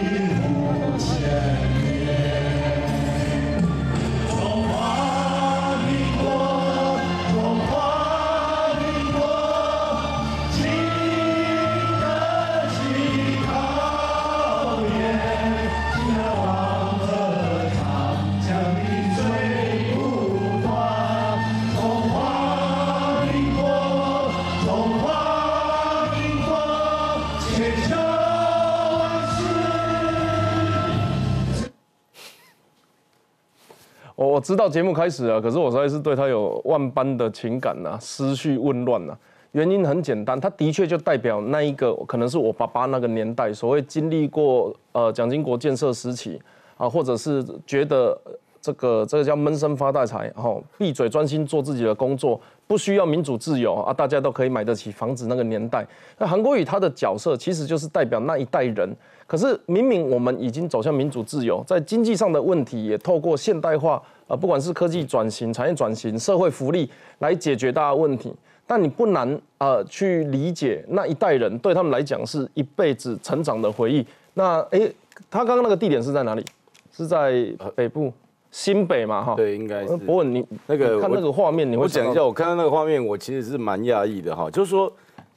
[34.42, 39.16] 知道节目开始了，可是我实在是对他有万般的情感呐，思绪混乱呐。
[39.52, 46.40] 原因很简单，他的确就代表那一个可能是我爸爸那个年代，所谓经历过呃蒋经国建设时期
[46.76, 48.18] 啊，或者是觉得
[48.60, 55.86] 这个这个叫闷声发大财，然后闭嘴专心做自己的工作，不需要民主自由啊，大家都可以买得起房子那个年代。
[56.18, 58.96] 那韩国瑜他的角色其实就是代表那一代人。
[59.26, 64.02] 可是明明我们已经走向民主自由，在经济上的问题也透过现代化。
[64.28, 68.32] 啊，不管是科技转型、产业转型、社会福利来解决大家问题，
[68.66, 74.06] 但你不难啊去理解那一代人对他们来讲是一辈子成长的回忆。
[74.32, 74.90] 那哎，
[75.30, 76.42] 他刚刚那个地点是在哪里？
[76.90, 78.10] 是在北部
[78.50, 79.22] 新北嘛？
[79.22, 79.96] 哈，对，应该是。
[79.98, 82.24] 不过你那个看那个画面，你会讲一下。
[82.24, 84.50] 我看到那个画面，我其实是蛮讶异的哈。
[84.50, 84.90] 就是说，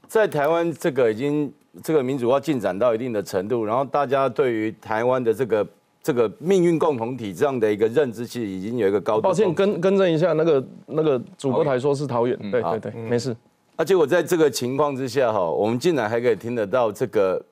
[0.07, 1.51] 在台湾这个已经
[1.83, 5.67] 这个民主化进展到一定的程度，然后大家对于台湾的这个。
[6.05, 9.21] 这个命运共同体这样的一个认知，其实已经有一个高度。
[9.21, 13.35] 抱歉，更更正一下，那个那个主播台说是桃园，对对对，没事。
[13.75, 17.43] 那结果在这个情况之下，哈，我们竟然还可以听得到这个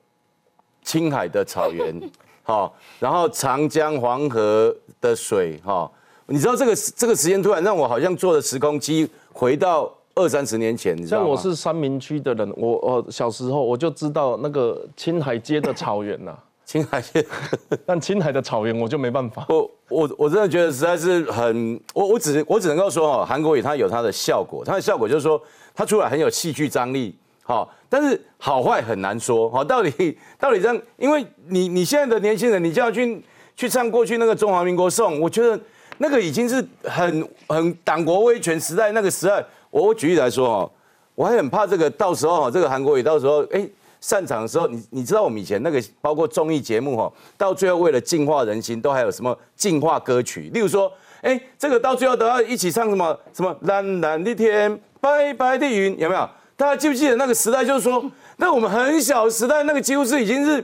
[0.84, 2.00] 青海的草原，
[2.46, 5.90] 好，然后长江黄河的水，哈，
[6.26, 16.36] 你知道这个这个时间突然让我好像坐了时空机回到二三十年前，像我是三明区的人，我我小时候我就知道那个青海街的草原呐。
[16.64, 17.24] 青海街，
[17.84, 19.44] 但青海的草原我就没办法。
[19.50, 25.38] 我我我真的觉得实在是很，我我只我只能够说哦，韩国语它有它的效果，它的效果就是说
[25.74, 33.22] 它出来很有戏剧张力，好，但是好坏很难说，好，到底到底这样，因为你你现在的年轻人，你就要去
[33.54, 35.60] 去唱过去那个中华民国颂，我觉得
[35.98, 39.44] 那个已经是很很党国威权时代那个时代。
[39.74, 40.70] 我我举例来说哈，
[41.16, 43.68] 我还很怕这个到时候哈，这个韩国语到时候哎。
[44.06, 50.50] 散场的时候，你你知道我们以前那个包括综艺节目哈，到最后为了净化人心，都还有什么净化歌曲？
[50.52, 56.28] 例如说，哎，这个到最后都要一起唱什么什么蓝蓝的天，白白的云，有没有？
[56.54, 57.64] 大家记不记得那个时代？
[57.64, 58.04] 就是说，
[58.36, 60.62] 那我们很小时代，那个几乎是已经是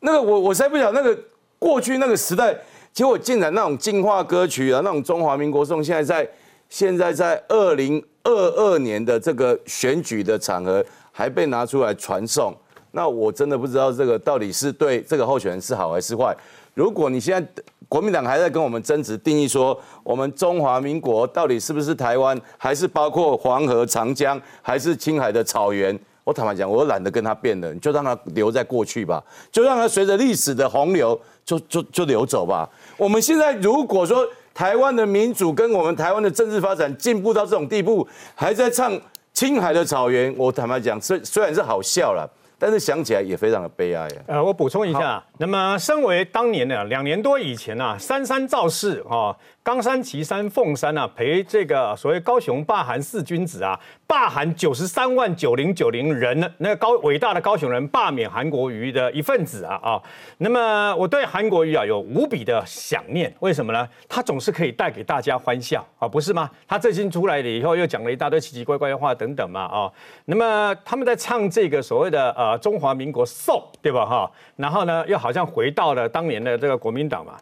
[0.00, 1.18] 那个我我才不晓那个
[1.58, 2.54] 过去那个时代，
[2.92, 6.30] 结果竟然那种净化歌曲啊，那种中华民国颂，现在在
[6.68, 12.54] 现在在二零二二年的这个选举的场合还被拿出来传颂。
[12.90, 16.34] 那我真的不知道这个到底是对这个候选人是好还是坏。
[16.74, 25.98] 如果你现在国民党还在跟我们争执定义，说我们中华民国到底是不是台湾，还是包括黄河、长江，还是青海的草原？
[26.24, 32.68] 我坦白讲，我懒得跟他辩了，你就让他留在过去吧，就让他随着历史的洪流就就就流走吧。
[32.96, 38.98] 我们现在如果说台湾的民主跟我们台湾的政治发展进步到这种地步，还在唱
[39.34, 42.26] 青海的草原，我坦白讲，虽虽然是好笑了。
[42.58, 44.16] 但是想起来也非常的悲哀啊。
[44.28, 49.36] 呃，我补充一下，那么身为当年呢两年多以前啊，三山造势啊。
[49.62, 60.02] 冈山、岐山、凤山啊，陪这个所谓高雄霸韩四君子啊，罢韩九十三万九零九零人呢，那个高伟大的高雄人罢免韩国瑜的一份子啊啊，
[60.38, 63.88] 那么我对韩国瑜啊有无比的想念，为什么呢？
[64.08, 66.48] 他总是可以带给大家欢笑啊，不是吗？
[66.68, 69.92] 他最近出来了以后，又讲了一大堆奇奇怪怪的话等等嘛啊，
[70.26, 74.30] 那么他们在唱这个所谓的呃中华民国颂，对吧哈？
[74.54, 77.36] 然后呢，又好像回到了当年的这个国民党嘛，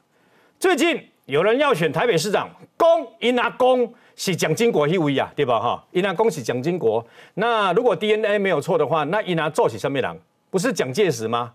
[0.59, 1.00] 最近。
[1.27, 5.59] 有人要选台北市长，公因阿公是蒋经国一位啊，对吧？
[5.59, 7.05] 哈，因阿公是蒋经国。
[7.35, 11.53] 那如果 DNA 没有错的话，那因阿做起上面人不是蒋介石吗？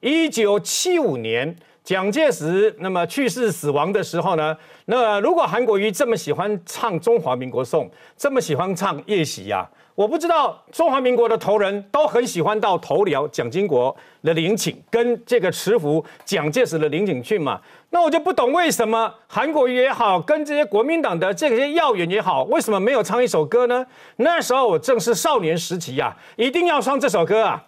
[0.00, 4.56] 一九七五年蒋介石那么去世死亡的时候呢？
[4.86, 9.68] 那如果韩国瑜这么喜欢唱中华民国颂，这么喜欢唱夜袭呀？
[9.94, 17.60] 我不知道中华民国的头人都很喜欢到头寮蒋经国的陵寝，跟这个持服蒋介石的陵寝去嘛？
[17.94, 23.86] 那我就不懂为什么韩国瑜也好，跟这些国民党的这些要员也好，为什么没有唱一首歌呢？
[24.16, 27.62] 那时候我正是少年时期呀，一定要唱这首歌啊！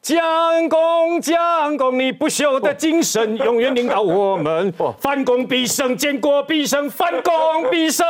[0.00, 4.72] 将功将功，你不朽的精神永远领导我们。
[5.00, 8.06] 反攻必胜，建国必胜，反攻必胜，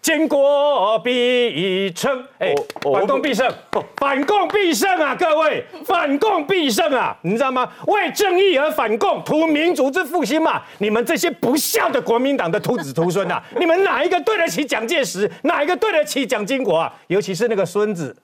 [0.00, 2.24] 建国必成。
[2.38, 3.52] 哎，反攻必胜，
[3.96, 5.16] 反攻必胜啊！
[5.18, 7.16] 各位，反攻必胜啊！
[7.22, 7.68] 你知道吗？
[7.86, 10.62] 为正义而反共，图民族之复兴嘛！
[10.78, 15.28] 你们这些不孝的国民党的徒子徒孙啊， 你们哪一个对得起蒋介石？
[15.42, 16.94] 哪一个对得起蒋经国啊？
[17.08, 18.14] 尤其是那个孙子，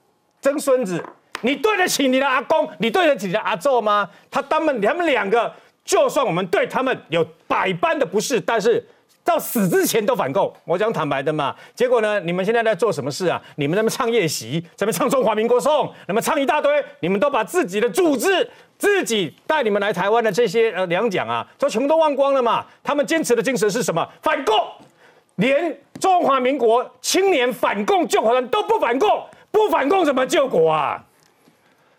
[0.40, 1.02] 曾孙子。
[1.42, 4.08] 你对得起你的阿公，你对得起你的阿祖吗？
[4.30, 5.52] 他他们他们两个，
[5.84, 8.82] 就算我们对他们有百般的不是，但是
[9.22, 10.52] 到死之前都反共。
[10.64, 11.54] 我讲坦白的嘛。
[11.74, 13.40] 结果呢，你们现在在做什么事啊？
[13.56, 22.64] 你们在那唱夜袭，在那唱中华民国颂，那么唱一大堆，你们都把自己的组织、自己带你们来台湾的这些呃两蒋啊，都全部都忘光了嘛。
[22.82, 24.06] 他们坚持的精神是什么？
[24.22, 24.54] 反共，
[25.36, 31.02] 连中华民国青年反共救国团都不反共，不反共怎么救国啊？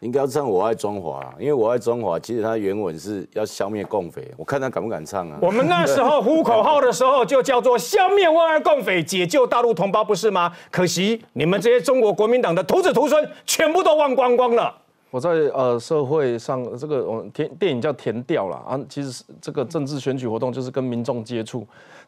[0.06, 5.40] 应该要唱《我爱中华》，因为《我爱中华》其实它原文是要消灭共匪，我看他敢不敢唱啊？
[5.42, 10.54] 我们那时候呼口号的时候就叫做消灭万恶共匪，解救大陆同胞，不是吗？
[10.70, 14.72] 可惜你们这些中国国民党的徒子徒孙全部都忘光光了。
[15.10, 21.66] 我在呃社会上这个我填电影叫填调啦啊，其实这个政治选举活动就是跟民众接触。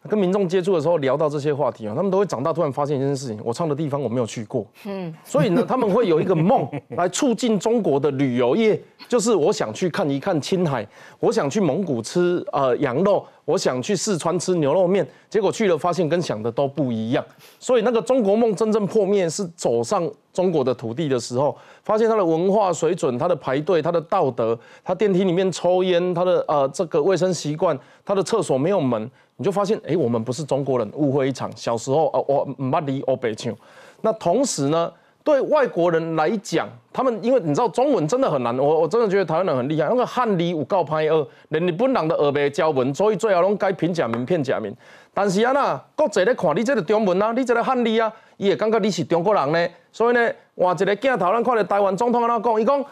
[0.09, 10.87] 跟民众接触的时候聊到这些话题啊，他们都会长大突然发现一件事情：我唱的地方我没有去过，嗯， 所以呢，他们会有一个梦来促进中国的旅游业，就是我想去看一看青海，
[11.19, 17.25] 我想去蒙古吃呃羊肉，我想去四川吃牛肉面，结果去了发现跟想的都不一样，
[17.59, 29.09] 所以那个中国梦真正破灭是走上中国的土地的时候，发现他的文化水准、他的排队、他的道德、他电梯里面抽烟、他的呃这个卫生习惯、他的厕所没有门。
[29.37, 31.47] 你就发现，哎，我们不是中国人，误会一场。
[31.55, 33.53] 小时候，呃，我唔离欧北唱。
[34.01, 34.91] 那同时呢，
[35.23, 39.87] 对外国人来讲，他们因为你知道中文真的很难，我我真的觉得台湾人很厉害。
[39.89, 44.75] 那个汉字有够歹学，连日本人的学袂教文，所以最后拢改平假名片假名。
[45.13, 49.67] 但是啊呐，国际咧看你这个中文啊，你这个汉字啊，伊会感觉你是中国人呢。
[49.91, 52.85] 所以呢，换一个镜头，咱看到台湾总统安怎讲，伊讲，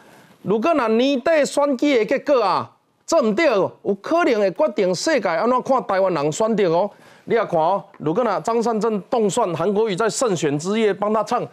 [0.44, 2.72] 如果那年底选举的结果啊。
[3.06, 6.90] 做唔对，有可能会决定世界安怎看台湾人选择哦。
[7.26, 11.42] 你也看哦，如果那张善政动算韩国瑜在胜选之夜帮他唱《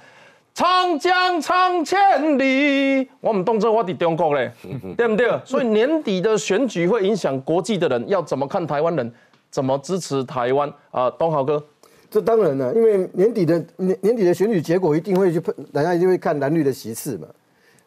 [0.54, 4.50] 长江长千里》，我们动作我伫中国嘞，
[4.96, 5.30] 对不对？
[5.46, 9.12] 所以年底的选举会影响国际的人要怎么看台湾人，
[9.50, 11.10] 怎么支持台湾啊？
[11.12, 11.62] 东豪哥，
[12.10, 15.40] 这当然了，因为年底的年年底的选举结果一定会去，
[15.72, 17.26] 大家一定会看蓝绿的席次嘛。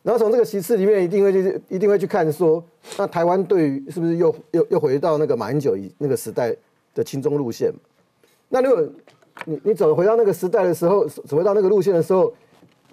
[0.06, 2.64] 然后从这个席次里面，一定会去一定会去看说，
[2.96, 6.56] 那台湾对于是不是又又又回到那个马英九以那个时代
[6.94, 7.74] 的亲中路线？
[8.50, 8.88] 那如果
[9.46, 12.32] 你你走回到那个时代的时候，走回到那个路线的时候，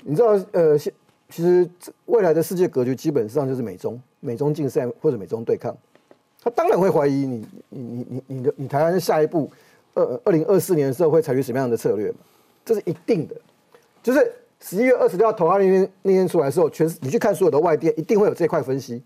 [0.05, 0.91] 你知道呃，其
[1.29, 1.69] 实
[2.07, 5.77] 未来的世界格局基本上就是美中美中竞赛或者美中对抗，
[6.43, 9.51] 他当然会怀疑你你你你你的你台湾下一步
[9.93, 12.11] 二二零二四年的时候会采取什么样的策略？
[12.65, 13.37] 这是一定的，
[14.03, 14.33] 就是。
[14.65, 19.03] 十一月二十六号投案那天那天出来的时候，全你去看所有的外电，一定会有这块分析。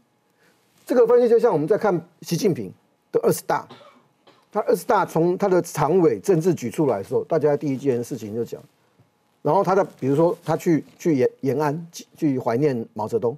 [0.84, 2.70] 这个分析就像我们在看习近平
[3.10, 3.66] 的二十大，
[4.52, 8.62] 他二十大从他的常委政治举出来的时候，大家第一件事情就讲，
[9.40, 13.36] 然后他的比如说他去去延延安去去怀念毛泽东，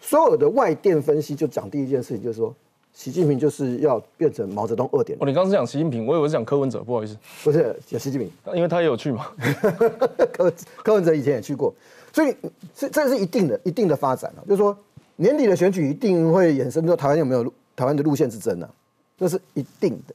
[0.00, 2.54] 所有的外电分析就讲第一件事情就是说，
[2.98, 9.30] 习近平就是要变成毛泽东二点哦，你刚刚是讲习近平，我以为是讲柯文哲，不好意思，不是讲习近平，因为他也有去嘛。
[10.34, 11.72] 柯柯文哲以前也去过，
[12.12, 12.34] 所以
[12.74, 14.76] 这这是一定的一定的发展啊，就是说
[15.14, 18.68] 年底的选举一定会衍生出台湾有没有路台湾的路线之争呢？
[19.16, 20.14] 这是一定的。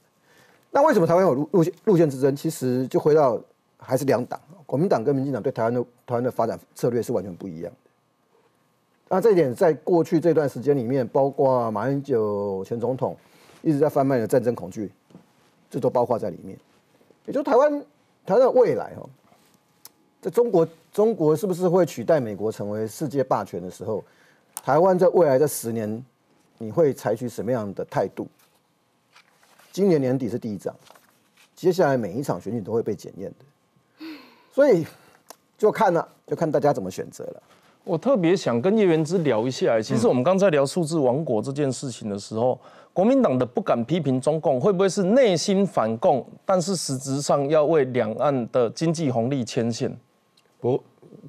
[0.70, 2.36] 那为什么台湾有路路线路线之争？
[2.36, 3.40] 其实就回到
[3.78, 7.83] 还是两党，国民党跟民进党对台湾的台湾的发展策略是完全不一样的。
[9.08, 13.16] 那这一点在过去这段时间里面，包括马英九前总统
[13.62, 14.90] 一直在贩卖的战争恐惧，
[15.70, 16.58] 这都包括在里面。
[17.26, 17.80] 也就台湾
[18.26, 19.08] 台湾的未来哦，
[20.20, 24.02] 在中国中国是不是会取代美国成为世界霸权的时候，
[24.62, 26.04] 台湾在未来这十年，
[26.58, 28.26] 你会采取什么样的态度？
[29.70, 30.74] 今年年底是第一仗，
[31.54, 34.06] 接下来每一场选举都会被检验的，
[34.52, 34.86] 所以
[35.58, 37.42] 就看了，就看大家怎么选择了。
[37.84, 42.58] 我特别想跟叶元之聊一下，其实我们刚才聊数字王国这件事情的时候，
[42.94, 49.94] 国民党的不敢批评中共，会不会是内心反共，但是实质上要为两岸的经济红利牵线？
[50.60, 50.82] 不，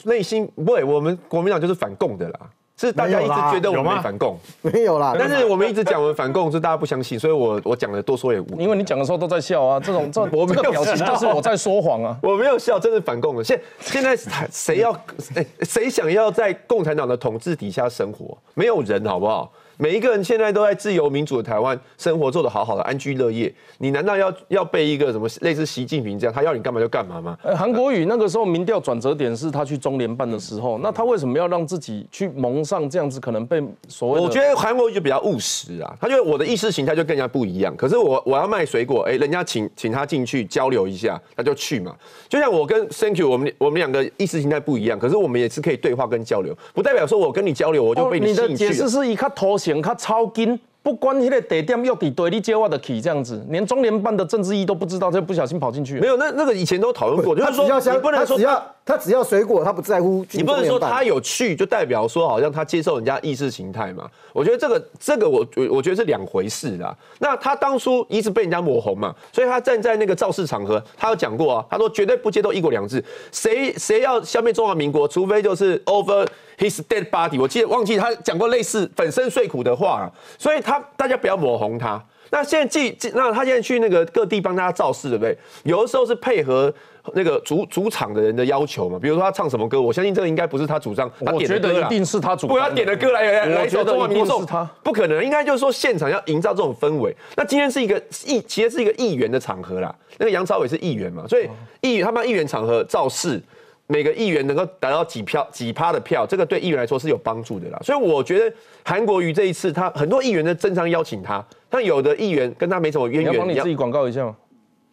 [0.06, 2.50] 内心不会，我们国民党就是反共的啦。
[2.78, 5.16] 是大家一直觉得我们反共，没有啦。
[5.18, 8.60] 但是我们一直讲我们反共，是大家不相信，所以我我讲的多说也无。
[8.60, 12.18] 因为你讲的时候都在笑啊，这种这 我没有表情就是我在说谎啊。
[12.24, 13.44] 我没有笑，真是反共了。
[13.44, 14.18] 现现在
[14.52, 14.94] 谁要
[15.64, 18.38] 谁想要在共产党的统治底下生活？
[18.54, 19.52] 没有人，好不好？
[19.78, 23.54] 每一个人现在都在自由民主的台湾生活，做得好好的，安居乐业。
[23.80, 27.38] 你难道要要被一个什么类似习近平这样，他要你干嘛就干嘛吗？
[27.58, 34.22] 韩国瑜那个时候民调转折点是他去中联办的时候，那他为什么要让自己去蒙上这样子可能被所谓？
[34.22, 37.76] 我觉得韩国瑜就比较务实啊，他觉得我的意识形态就更加不一样。
[37.76, 41.94] 可是我我要卖水果，哎，人家请请他进去交流一下，他就去嘛。
[42.30, 49.58] 就像我跟 Thank you，我们我们两个意识形态不一样，可是我们也是可以对话跟交流，不代表说我跟你交流我就被你的解释是一看头。
[49.66, 56.00] 钱他超紧，不管迄个地点要地对，你接我的起这样子，连中联办的政治意都不知道，就不小心跑进去。
[56.00, 60.24] 没有，那那个以前都讨论过，就是说你不能说只要他只要水果，他不在乎。
[60.34, 64.08] 你不能说他有去就代表说好像他接受人家意识形态嘛？
[64.32, 66.96] 我觉得这个这个我我觉得是两回事啦。
[67.18, 76.28] 那他当初一直被人家抹红嘛，所以他站在那个造势场合，他有讲过啊，他说绝对不接受一国两制，谁谁要消灭中华民国，除非就是 over。
[76.58, 82.02] His dead body，我记得忘记他讲过类似粉身碎骨的话了，所以他大家不要抹红他。
[82.32, 85.38] 那现在既那他现在去那个各地帮大家造势，对不对？
[85.64, 86.74] 有的时候是配合
[87.14, 97.16] 那个主主场的人的要求嘛，比如说他唱什么歌，我相信这个应该不是他主张，我觉得一定是他主，不要点的歌来来来一首中华民国他不可能，应该就是说现场要营造这种氛围。
[97.36, 101.48] 那今天是一个议，其实是一个议员的场合啦，那个杨朝伟是议员嘛，所以
[101.82, 103.42] 议他们议员场合造势。
[103.88, 107.80] 每个议员能够达到几票几趴的票，这个对议员来说是有帮助的啦。
[107.84, 113.32] 所以我觉得韩国瑜这一次，他很多议员的正常邀请他，但有的议员跟他没什么渊源。
[113.32, 114.36] 你要帮你自己广告一下吗？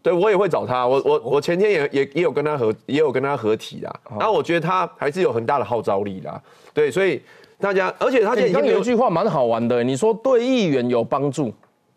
[0.03, 0.86] 对，我也会找他。
[0.86, 4.01] 我我我前天也也也有跟他合，也有跟他合体啦。
[4.11, 6.43] 然后我觉得他还是有很大的号召力啦。
[6.74, 7.22] 对，所以
[7.59, 11.55] 大家，而且他现在有一句话蛮好玩的，你说对议员有帮助，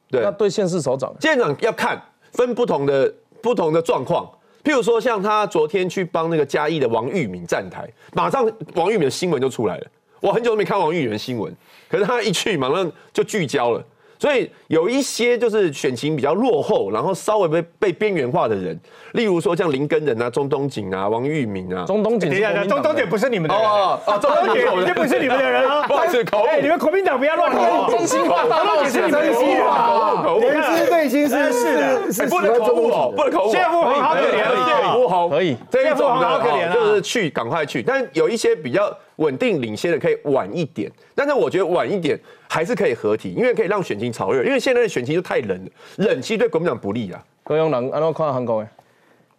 [0.10, 4.30] 对，那对县市首长，县长要看分不同的不同的状况。
[4.66, 9.88] 譬如说，像他昨天去帮那个嘉义的王玉敏站台，马上王玉敏的新闻就出来了。
[10.20, 11.55] 我很久都没看王玉敏的新闻，
[11.88, 13.86] 可是他一去，马上就聚焦了。
[14.20, 18.80] 所以有一些就是选情比较落后，然后稍微被被边缘化的人，
[19.13, 21.84] 例如说像林根仁啊、中东锦啊、王玉明啊。
[21.86, 22.32] 中东锦，
[22.70, 23.66] 中东锦不是你们的人。
[23.66, 25.16] 哦哦，中东锦已经不是。
[25.26, 26.61] 你们的人啊， 不好意思，口误。
[26.61, 30.39] 你们国民党不要乱口真心话大冒险，真心话，口误。
[30.41, 33.51] 连支背心是是是不能口误哦，不能口误。
[33.51, 38.95] 谢富宏好可怜，谢富宏可以，这一种好可怜就是去赶快去，但有一些比较。
[39.18, 44.43] 稳定领先的可以晚一点，但是我觉得晚一点还是可以合体，因为可以让选情炒热。
[44.43, 47.24] 因为现在的选情就太冷了，冷其实对国民党不利啊。
[47.43, 48.70] 高永人，安怎看韩国的？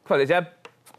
[0.07, 0.45] 看人家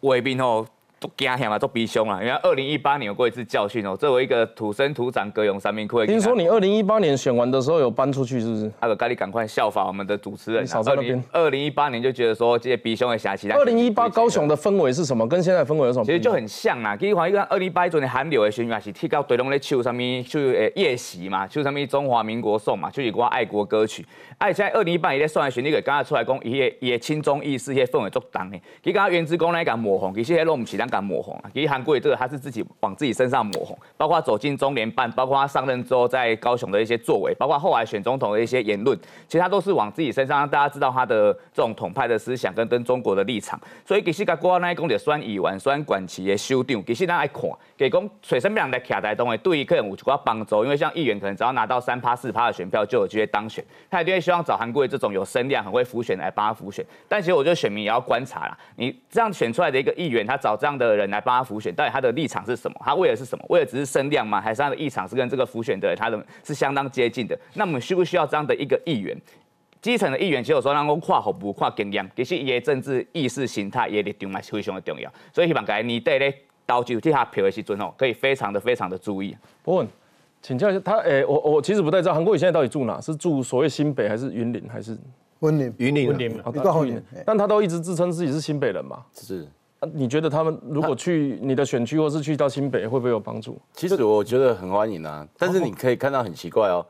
[0.01, 0.67] 外面吼。
[0.99, 2.19] 都惊吓嘛，都鼻凶啊。
[2.21, 3.95] 因为二零一八年有过一次教训哦。
[3.95, 8.71] 作为一个土生土长、歌咏三民库，听说你二零一八年选完的时候有搬出去，是不是？
[8.79, 10.65] 阿个咖喱赶快效法我们的主持人。
[10.65, 11.23] 少在那边。
[11.31, 13.49] 二零一八年就觉得说这些鼻凶的侠气。
[13.51, 15.27] 二零一八高雄的氛围是什么？
[15.27, 16.05] 跟现在氛围有什么？
[16.05, 16.95] 其实就很像啦。
[16.97, 24.05] 其实话，一个二零一八一年韩流的选举是提到对拢咧唱上面，就诶夜袭嘛，唱上面中华民国颂嘛，就是我爱国歌曲。
[24.37, 28.57] 哎，现在二零一八年咧算来选那个刚刚出来讲，伊个伊个亲中意识，迄氛围足重的。
[28.83, 31.49] 其实刚刚袁志公来讲抹红，其实迄拢唔是咱香港抹红啊。
[31.51, 38.95] 其实韩国瑜这个他是自己往自己身上抹红，包括走进中联办，包括他上任之后在高雄的一些作为，包括后来选总统的一些言论，
[39.27, 43.59] 其实他都是往自己身上让大家知道他的这种统派的思想跟跟中国的立场。
[43.83, 56.85] 所以其实个国内讲的选议员、选管旗的修订，其实咱爱看，给讲水生人来卡台东的，对于可能有一寡帮助，因为像议员可能只要拿到三趴四趴的选票就有机会当选，他一定会希望找韩国瑜这种有声量、很会浮选来帮他浮选。
[57.07, 62.77] 但其实我觉得选民也要观察啦，你这样选出来的一个议员，他找这样的人来帮他浮选，到底他的立场是什么？
[62.83, 63.45] 他为的是什么？
[63.47, 64.41] 为的只是声量吗？
[64.41, 67.39] 还是他的立场是跟这个浮选的他的是相当接近的？
[67.53, 69.17] 那我们需不需要这样的一个议员？
[69.81, 75.09] 基层的议员其实有时候让我跨好不跨经验，其实伊的政治意识形态也立场嘛是非常的重要。
[75.31, 76.33] 所以希望各位年底咧
[76.65, 79.37] 投就替他票的时阵哦，可以非常的非常的注意。
[79.63, 79.87] 不问，
[80.41, 84.97] 请教一下他，诶、我我其实不太知道韩国瑜现在到底住哪，是住所谓新北还是云林还是？
[85.39, 89.03] 云林云，林云林但他都一直自称自己是新北人嘛？
[89.13, 89.47] 是。
[89.79, 93.55] 啊你觉得他们如果去你的选区，或是去到新北，会不会有帮助？
[93.73, 96.83] 其实我觉得很欢迎啊，但是你可以看到很奇怪哦，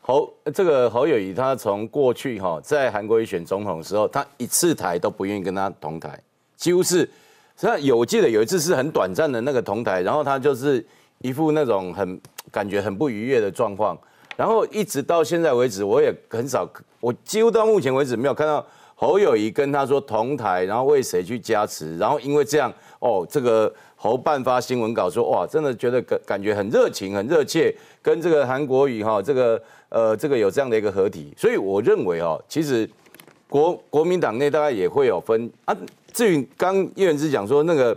[0.00, 6.16] 侯这个侯友谊他从过去哈、在韩国瑜选总统的时候，他一次台都不愿意跟他同台，
[6.54, 7.08] 几乎是，实
[7.56, 10.86] 际上有我记得有一次是很短暂的那个同台，然后他就是
[11.18, 12.20] 一副那种很
[12.50, 13.98] 感觉很不愉悦的状况，
[14.36, 16.68] 然后一直到现在为止，我也很少，
[17.00, 32.88] 我几乎到目前为止没有看到侯友谊跟他说同台，然后为谁去加持，然后因为这样哦，这个侯办发新闻稿说哇，真的觉得感感觉很热情、很热切，跟这个韩国瑜哈、这个呃这个有这样的一个合体，所以我认为哦，其实
[33.48, 35.76] 国国民党内大概也会有分啊。
[36.12, 37.96] 至于刚叶元之讲说那个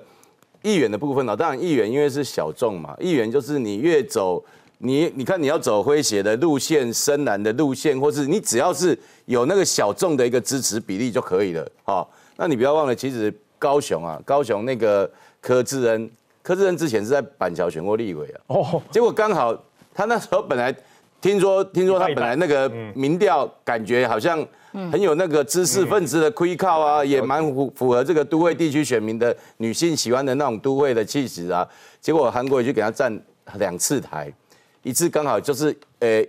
[0.62, 4.44] 议员的部分呢、当然议员因为是小众嘛，议员就是你越走。
[4.84, 15.08] 你你看，你要走诙谐的路线、深蓝的路线，或是你只要是有那个小众的一个支持比例就可以了，好、那你不要忘了，其实高雄啊，高雄那个
[15.40, 16.10] 柯志恩，
[16.42, 19.56] 柯志恩之前是在板桥选过立委啊，哦，结果刚好
[19.94, 20.76] 他那时候本来
[21.22, 24.44] 听说听说他本来那个民调感觉好像
[24.92, 31.68] 很有那个知识分子的亏靠啊，也蛮符符合这个都会地区选民的女性喜欢的那种都会的气质啊，
[32.00, 33.20] 结果韩国瑜就给他站
[33.56, 34.32] 两次台。
[34.84, 36.26] 一次刚好就是呃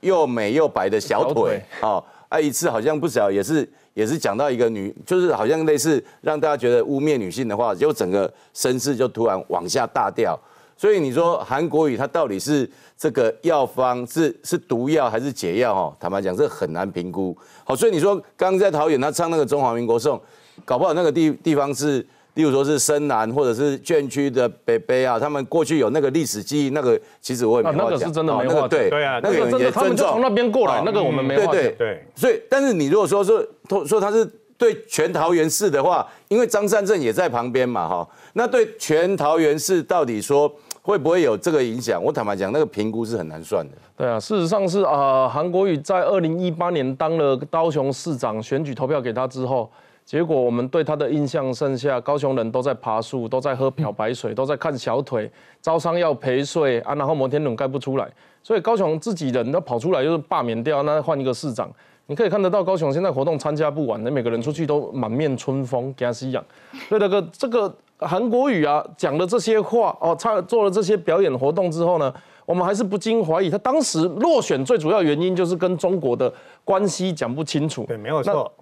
[0.00, 10.38] 又美又白的小腿哦，啊一次好像不小也是也是讲到一个女，就是好像类似让大家觉得污蔑女性的话，就整个声势就突然往下大掉。
[10.76, 15.74] 所以你说韩国语它到底是这个药方是是毒药还是解药？
[15.74, 17.36] 哈，坦白讲这很难评估。
[17.64, 20.20] 好，所以你说刚刚在桃园他唱那个中华民国颂，
[20.64, 22.06] 搞不好那个地地方是。
[22.36, 27.86] 例如说是深南或者是眷区的北北啊，他们过去有那个历史记忆，那个其实我也没话讲。
[27.86, 33.42] 啊那个是真的没哦那个话讲对对啊那个有人也他们就从那边过来哦那个我们没话讲对对对所以，但是你如果说说
[33.86, 40.54] 说他是对全桃园市的话，因为张善政也在旁边嘛，哈，那对全桃园市到底说
[40.86, 42.00] 会不会有这个影响？
[42.00, 43.76] 我坦白讲，那个评估是很难算的。
[43.96, 49.68] 对啊，事实上是啊，韩国瑜在二零一八年当了高雄市长，选举投票给他之后，
[50.04, 55.28] 结果我们对他的印象剩下高雄人都在爬树，都在喝漂白水，都在看小腿，
[55.60, 58.08] 招商要赔税啊，然后摩天轮盖不出来，
[58.40, 61.68] 所以高雄自己人都跑出来就是罢免掉，那换一个市长。
[62.06, 66.44] 你可以看得到高雄现在活动参加不完，那每个人出去都满面春风，给他吸氧。
[66.88, 72.12] 所以那个这个韩国瑜啊讲了这些话哦，他做了这些表演活动之后呢，
[72.44, 76.32] 我们还是不禁怀疑他当时落选最主要原因就是跟中国的
[76.64, 77.84] 关系讲不清楚。
[77.84, 78.52] 对，没有错。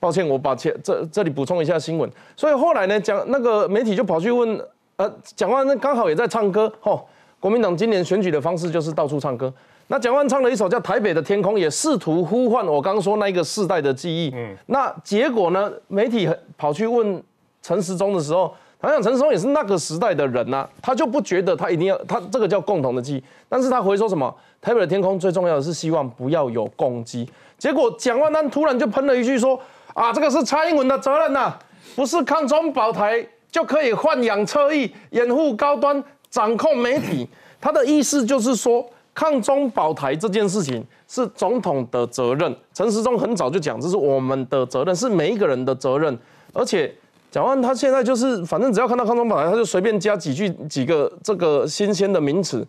[0.00, 2.10] 抱歉，我把这这这里补充一下新闻。
[2.34, 4.58] 所以后来呢，讲那个媒体就跑去问，
[4.96, 7.06] 呃，蒋万安刚好也在唱歌，吼，
[7.38, 9.52] 国民党今年选举的方式就是到处唱歌。
[9.88, 14.30] 那蒋万唱了一首叫《台北的天空》，也试图呼唤我刚刚说那一个世代的记忆。
[14.34, 16.26] 嗯，那结果呢，媒体
[16.56, 17.22] 跑去问
[17.60, 24.34] 陈时中的时候，好像陈时中也是那个时代的人呐、他就不觉得他一定要他这个叫共同的记忆，但是他回说什么？
[24.60, 27.28] 台北的天空最重要的是希望不要有攻击。
[27.58, 29.60] 结果蒋万安突然就喷了一句说。
[29.92, 31.52] 啊，这个是蔡英文的责任呐、
[31.96, 37.28] 不是抗中保台就可以豢养侧翼、掩护高端、掌控媒体。
[37.60, 42.56] 他的意思就是说，抗中保台这件事情是总统的责任。
[42.72, 46.16] 陈时中很早就讲，这是我们的责任，是每一个人的责任。
[46.52, 46.94] 而且
[47.30, 52.66] 蒋万他现在就是，反正只要看到康中保台，他就随便加几句几个这个新鲜的名词，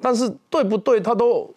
[0.00, 1.52] 但是对不对，他都。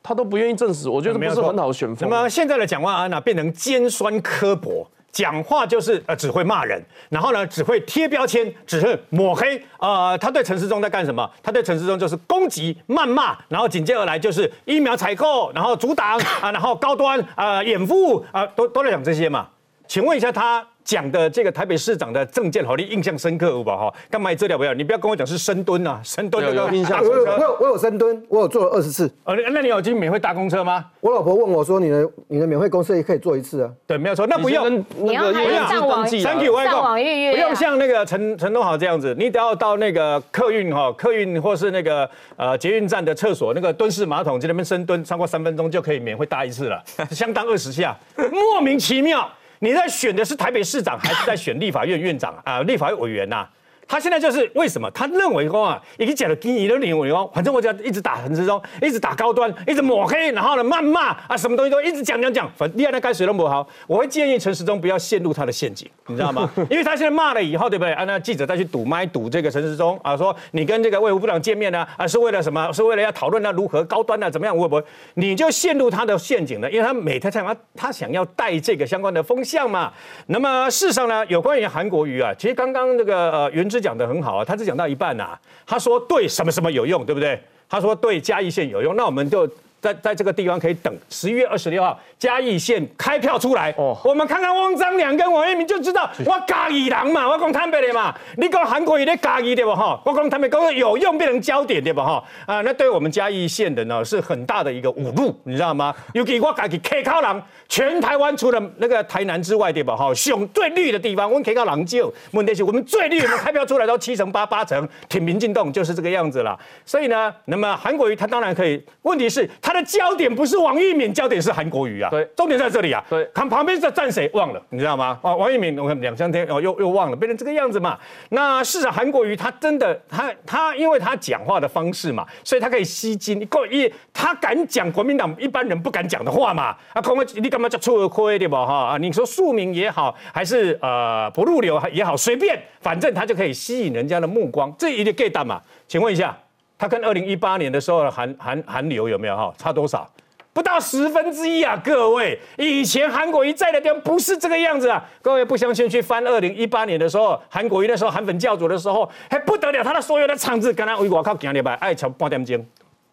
[0.00, 2.08] 他都不愿意证实，我觉得不是很好选风。
[2.08, 9.62] 那么现在的蒋万安呢、变成尖酸刻薄，讲话就是呃只会骂人，然后呢只会贴标签，只会抹黑。
[9.78, 11.28] 呃，他对陈世忠在干什么？
[11.42, 19.46] 他对陈世忠就是攻击、谩骂，然后紧接而来就是疫苗采购，然后阻挡啊，然后高端啊、掩护啊，都都在讲这些嘛。
[19.86, 20.66] 请问一下他。
[20.88, 23.76] 讲的这个台北市长的证件，好，你印象深刻有吧？
[23.76, 24.72] 哈，干嘛这了不要？
[24.72, 26.98] 你不要跟我讲是深蹲啊，深蹲那个印象。
[27.02, 29.12] 我有我有我有深蹲，我有做了二十次。
[29.24, 30.82] 呃，那你有去免费搭公车吗？
[31.02, 34.82] 我老婆问我说：“你的你的免费公车也可以坐一次啊？”对，没有错，那不用。
[34.96, 35.30] 你要
[35.68, 47.94] 上网，Thank you，上网预约，不用像那个陈陈东豪这样子，你只要到那个客运哈，客运或是那个呃捷运站的厕所那个蹲式马桶，在那边深蹲超过三分钟就可以免费搭一次了，相当二十下，
[48.32, 49.30] 莫名其妙。
[49.60, 52.62] 你在选的是台北市长，还是在选立法院院长啊？
[52.62, 53.46] 立法院委员呐？
[53.88, 54.88] 他现在就是为什么？
[54.90, 62.50] 他认为说啊，已经讲了经营的领域哦，反正我只要一直打陈时中，一直打高端，一直抹黑，然后呢谩骂啊，什么东西都一直讲讲讲。
[62.54, 63.66] 反正厉害的该水都不好。
[63.86, 66.50] 我会建议陈时中不要陷入他的陷阱，你知道吗？
[66.68, 67.92] 因为他现在骂了以后，对不对？
[67.94, 72.70] 啊，那记者再去堵麦堵这个陈时中啊，说你跟这个卫福部长见面呢啊，是为了什么？
[72.72, 74.30] 是为了要讨论那如何高端呢？
[74.30, 74.56] 怎么样？
[74.56, 74.84] 会不会
[75.14, 76.70] 你就陷入他的陷阱了？
[76.70, 79.92] 因为他每天想他他想要带这个相关的风向嘛。
[80.26, 84.54] 那么事实上呢，有关于韩国瑜啊，其实刚刚那个呃袁讲的很好啊，他。
[84.56, 87.40] 只讲到一半呐，他说对什么什么有用，对不对？
[87.68, 89.48] 他说对嘉义县有用，那我们就。
[89.80, 100.00] 在在这个地方可以等十一月二十六号嘉义县开票出来，哦，我们看看汪章良跟王彦明就知道我嘉义人嘛，我讲坦白的嘛，你讲韩国瑜的嘉义对不哈？
[100.04, 102.22] 我讲坦白讲有用变成焦点对不哈？
[102.46, 105.94] 啊，那对我们嘉义县的呢是很大的一个侮辱，你知道吗？
[106.12, 109.94] 尤其我家己 K 靠人，全台湾除了那个台南之外对吧？
[109.94, 116.58] 哈，熊最绿的地方，我们 K 靠人就问题是我们最绿，我们开票出来都七成八八成，挺民进动就是这个样子了。
[116.84, 119.48] 所以呢，那么韩国瑜他当然可以，问题是。
[119.68, 122.08] 他的焦点不是王玉敏，焦点是韩国瑜啊。
[122.08, 123.04] 对，重点在这里啊。
[123.10, 125.18] 对，看旁边在站谁忘了，你知道吗？
[125.22, 127.98] 啊，王玉敏，我看两三天哦，又又忘了，变成这个样子嘛。
[128.30, 133.44] 那事实韩国瑜他真的，他他因为他讲话的方式嘛，所以他可以吸金。
[133.48, 136.74] 够一，他敢讲国民党一般人不敢讲的话嘛。
[136.94, 137.02] 啊，
[137.34, 138.64] 你干嘛叫出亏对吧？
[138.64, 144.74] 哈啊，你说庶民也好，还是呃不入流也好，随便，反正他就可以吸引人家的目光。
[144.78, 145.60] 这一定 get 到嘛？
[145.86, 146.34] 请问一下。
[146.78, 150.08] 他跟二零一八年的时候的韩韩韩流有没有哈差多少？
[150.50, 151.80] 不到十分之一啊！
[151.84, 155.04] 各位，以前韩国瑜在的地方不是这个样子啊！
[155.22, 162.66] 各位不相信去翻二零一八年的时候，韩国瑜那时候韩粉教主的时候还不得了，他的所有的场子，刚刚我靠，讲礼拜爱抢半点钟。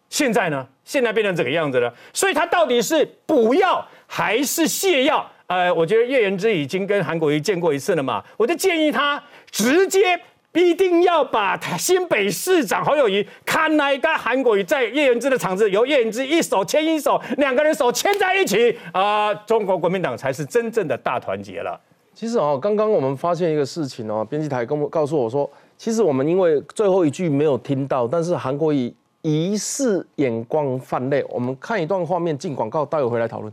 [0.08, 0.66] 现在呢？
[0.84, 1.92] 现在变成这个样子了。
[2.12, 5.24] 所以他到底是补药还是泻药？
[5.46, 10.20] 呃，我觉得叶元之已经跟韩国瑜见过一次了嘛，我就建议他直接。
[10.60, 19.34] 一定要把新北市长侯友谊看来跟韩国瑜在叶元之的场子，由叶元之一手牵一手，两个人手牵在一起啊！
[19.34, 21.80] 中国国民党才是真正的大团结了。
[22.14, 28.92] 其实哦，刚刚我们发现一个事情哦，编辑台跟我告诉我说，其实我们因为最后一句没有听到，但是韩国瑜
[29.22, 31.24] 疑似眼光泛泪。
[31.28, 33.52] 我们看一段画面进广告，待会回来讨论。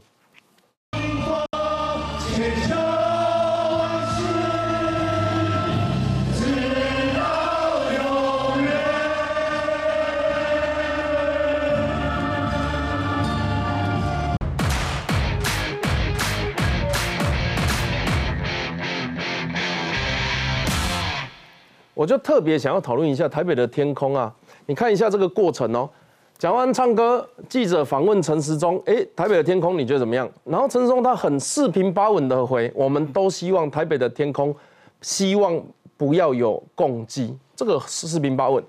[22.03, 24.29] 我就特别想要讨论一下台北的天空啊！
[24.65, 25.89] 你看一下这个过程哦。
[26.37, 30.29] 讲完唱歌，记者访问陈时中，哎，台北的天空你觉得怎么样？
[30.43, 34.53] 然后陈时中他很四平八稳的回，我们都希望台北的天空，
[34.99, 35.57] 希望
[35.95, 38.61] 不要有共击，这个四平八稳。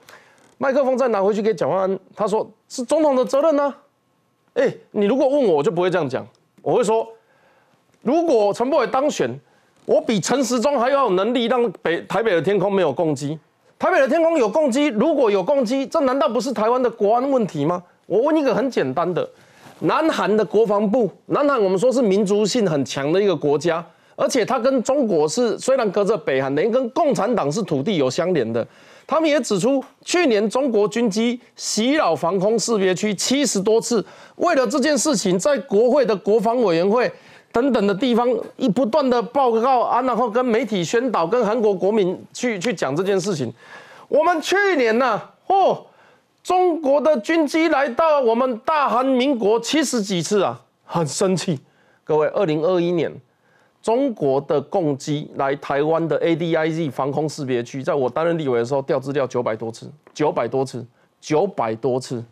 [0.56, 3.74] 麦克风再拿回去给蒋万安，他说是总统的责任呢。
[4.52, 6.24] 哎，你如果问我，我就不会这样讲，
[6.62, 7.04] 我会说，
[8.00, 9.36] 如果陈柏伟当选。
[9.86, 13.38] 我比陈时中还要有能力让北台北的天空没有攻击，
[13.78, 17.82] 台北的天空有攻击，如果有攻击，这难道不是台湾的国安问题吗？
[18.06, 19.28] 我问一个很简单的，
[19.80, 23.84] 南韩的国防部，南韩我们说是民族性很强的一个国家，
[24.16, 28.66] 而且它跟中国是虽然隔着北韩，等于跟共产党是土地有相连的，
[29.06, 34.02] 他们也指出，去年中国军机袭扰防空识别区七十多次，
[34.36, 37.12] 为了这件事情，在国会的国防委员会。
[37.54, 43.52] 等等的地方一不断的报告啊，然后跟媒体宣导，跟韩国国民去去讲这件事情。
[44.08, 45.86] 我们去年呢，哦，
[46.42, 51.60] 中国的军机来到我们大韩民国七十几次啊，很生气。
[52.02, 53.14] 各位，二零二一年
[53.80, 60.84] 中国的共机来台湾的 ADIZ 防空识别区，在我担任立委的时候调资料九百多次，九百多次，
[61.20, 62.24] 九百多次。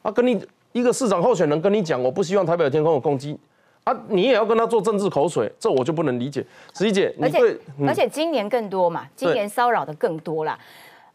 [0.00, 3.38] 啊，跟你一个市长候选人跟你讲，我不希望台北的天空有攻击。
[3.84, 6.44] 啊，你也要跟他做政治口水，这我就不能理解。
[6.74, 7.38] 十一姐，而且
[7.86, 10.58] 而且今年更多嘛，今年骚扰的更多啦。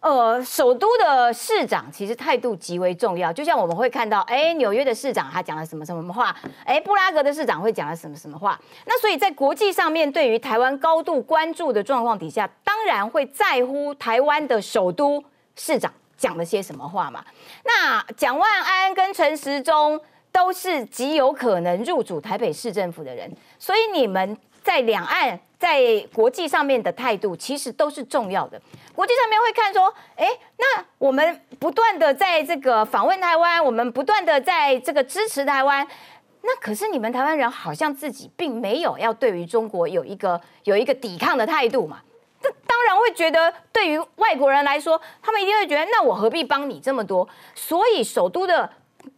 [0.02, 8.60] 呃，首都的市长其实态度极为重要，就像我们会看到，哎，纽约的市长他讲了什么什么话，哎，布拉格的市长会讲了什么什么话。
[8.86, 15.24] 那所以在国际上面对于台湾高度关注的状况底下，当然会在乎台湾的首都
[15.56, 17.26] 市长讲了些什么话嘛。
[17.64, 20.00] 那蒋万安跟陈时中
[20.36, 25.40] 都是极有可能入主台北市政府的人，所以你们在两岸。
[25.58, 25.82] 在
[26.14, 28.62] 国际上面的态度其实都是重要的。
[28.94, 30.28] 国际上面会看说，哎，
[30.58, 35.88] 那我们不断的在这个访问台湾，我们不断的在这个支持台湾，
[36.42, 42.02] 那可是你们台湾人好像自己并没有要对于中国有一个有一个抵抗的态度嘛？
[42.40, 47.28] 这当然会觉得，对于外国人来说，他们一定会觉得，那我何必帮你这么多？
[47.56, 48.70] 所以首都的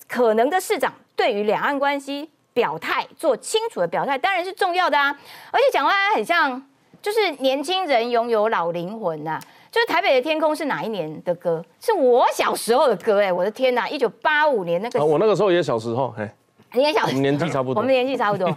[0.07, 2.29] 可能的市长对于两岸关系。
[2.53, 5.15] 表态做清楚的表态当然是重要的啊，
[5.51, 6.59] 而且蒋万安很像，
[7.03, 9.39] 就是年轻人拥有老灵魂呐。
[9.71, 11.63] 就是台北的天空是哪一年的歌？
[11.79, 15.05] 是我小时候的歌哎，我的天呐，一九八五年那个。
[15.05, 16.33] 我那个时候也小时候，哎，
[16.73, 18.47] 你也小，我们年纪差不多，我们年纪差不多，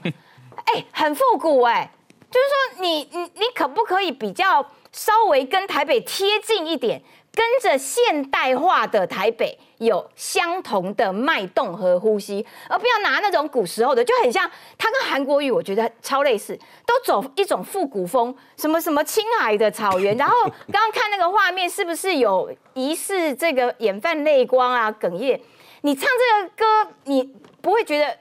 [0.65, 1.91] 哎，很复古哎，
[2.31, 7.03] 就是说你你你可不可以比较稍微跟台北贴近一点？
[7.33, 20.17] 跟着现代化的台北有相同的脉动和呼吸，而不要拿那种古时候的，就很像他跟韩国语，我觉得超类似，都走一种复古风，什么什么青海的草原。
[20.17, 20.35] 然后
[20.73, 25.41] 刚刚看那个画面，是不是有疑似这个眼泛泪光啊，哽咽？
[25.83, 27.23] 你唱这个歌，你
[27.63, 28.19] 不会觉得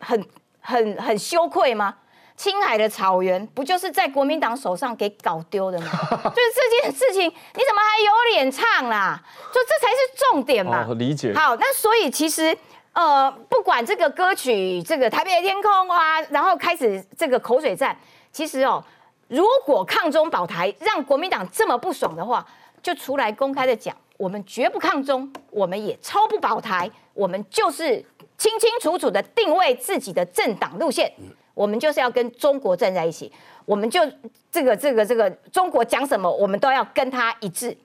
[0.00, 0.22] 很
[0.60, 1.96] 很很羞愧吗？
[2.38, 5.86] 青海的草原不就是在国民党手上给搞丢的吗？
[5.90, 9.20] 就是这件事情，你怎么还有脸唱啦？
[9.52, 9.96] 就这才是
[10.30, 10.86] 重点嘛。
[10.96, 11.34] 理解。
[11.34, 12.56] 好，那所以其实
[12.92, 17.98] 呃，不管这个歌曲，这个台北的天空啊，然后开始这个口水战，
[18.30, 18.82] 其实哦，
[19.26, 22.46] 如果抗中保台让国民党这么不爽的话，
[22.80, 27.96] 就出来公开的讲，我们绝不抗中，我们也超不保台，我们就是
[28.36, 31.12] 清清楚楚的定位自己的政党路线。
[31.58, 33.32] 我们就是要跟中国站在一起，
[33.64, 34.00] 我们就
[34.48, 37.76] 这个这个这个中国讲什么，我们都要跟他一致。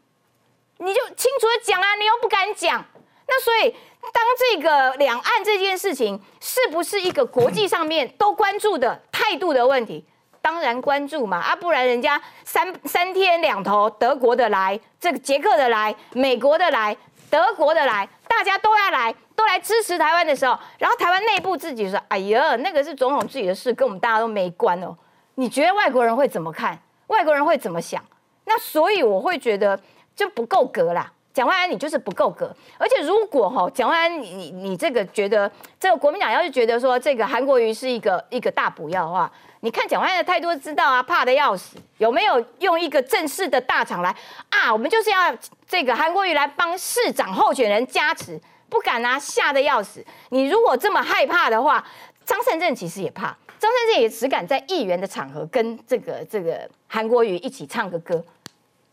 [0.78, 2.86] 你就清楚的讲啊，你又不敢讲，
[3.28, 3.72] 那所以
[4.12, 10.06] 当这个两岸这件事情是不是一个国际上面都关注的态度的问题？
[10.40, 16.96] 当然关注嘛，啊，不然人家三三天两头，德国的来，这个捷克的来，美国的来，
[17.32, 18.08] 德国的来，
[18.38, 19.14] 大家都要来。
[19.36, 24.96] 都来支持台湾的时候，然后台湾内部自己说：“哎呀，那个是总统自己的事，跟我们大家都没关哦。”
[25.36, 26.78] 你觉得外国人会怎么看？
[27.08, 28.02] 外国人会怎么想？
[28.46, 29.78] 那所以我会觉得
[30.16, 31.12] 就不够格啦。
[31.34, 32.56] 蒋万安，你就是不够格。
[32.78, 39.30] 而且如果哈，蒋万安，你你你这个觉得这个国民党要是觉得说这个韩国瑜是一个一个大补药的话，
[39.64, 41.78] 你看蒋万安的态度知道啊，怕的要死。
[41.98, 44.14] 有没有用一个正式的大厂来
[44.50, 44.70] 啊？
[44.70, 45.34] 我们就是要
[45.66, 48.38] 这个韩国瑜来帮市长候选人加持。
[48.68, 50.06] 不敢啊，吓得要死！
[50.32, 51.82] 你如果这么害怕的话，
[52.26, 53.28] 张善政其实也怕。
[53.58, 58.22] 张善政也只敢在议员的场合跟这个这个韩国瑜一起唱个歌，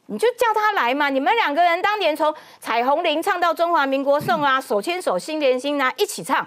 [0.06, 1.08] 你就叫他来嘛。
[1.08, 6.46] 你们两个人当年从《彩虹铃》唱到《中华民国颂》啊，手牵手心连心啊，一起唱，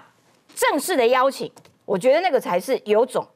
[0.54, 1.52] 正式的邀请，
[1.84, 3.26] 我觉得那个才是有种。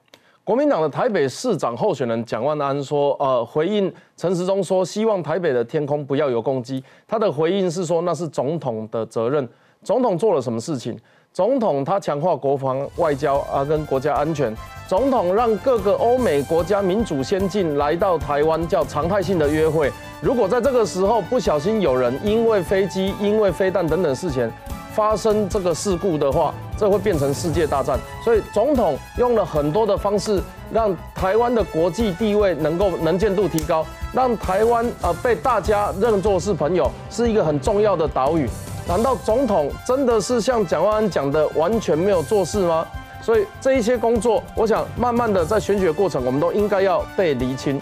[0.48, 6.82] 国民党的台北市长候选人蒋万安说，呃，回应陈时中说，希望台北的天空不要有攻击。
[7.06, 9.46] 他的回应是说，那是总统的责任。
[9.82, 10.98] 总统做了什么事情？
[11.34, 14.50] 总统他强化国防外交啊，跟国家安全。
[14.88, 19.92] 总统让各个欧美国家民主先进来到台湾，叫常态性的约会。
[20.20, 24.50] 如果在这个时候不小心有人因为飞机、因为飞弹等等事情
[24.92, 27.96] 发生这个事故的话，这会变成世界大战。
[28.24, 30.42] 所以总统用了很多的方式，
[30.72, 38.48] 让台湾的国际地位能够能见度提高，让台湾呃被大家认作是朋友，是一个很重要的岛屿。
[38.88, 42.84] 难道总统真的是像蒋万安讲的完全没有做事吗？
[43.22, 47.80] 所以这一些工作，我想慢慢的在选举的过程，我们都应该要被厘清。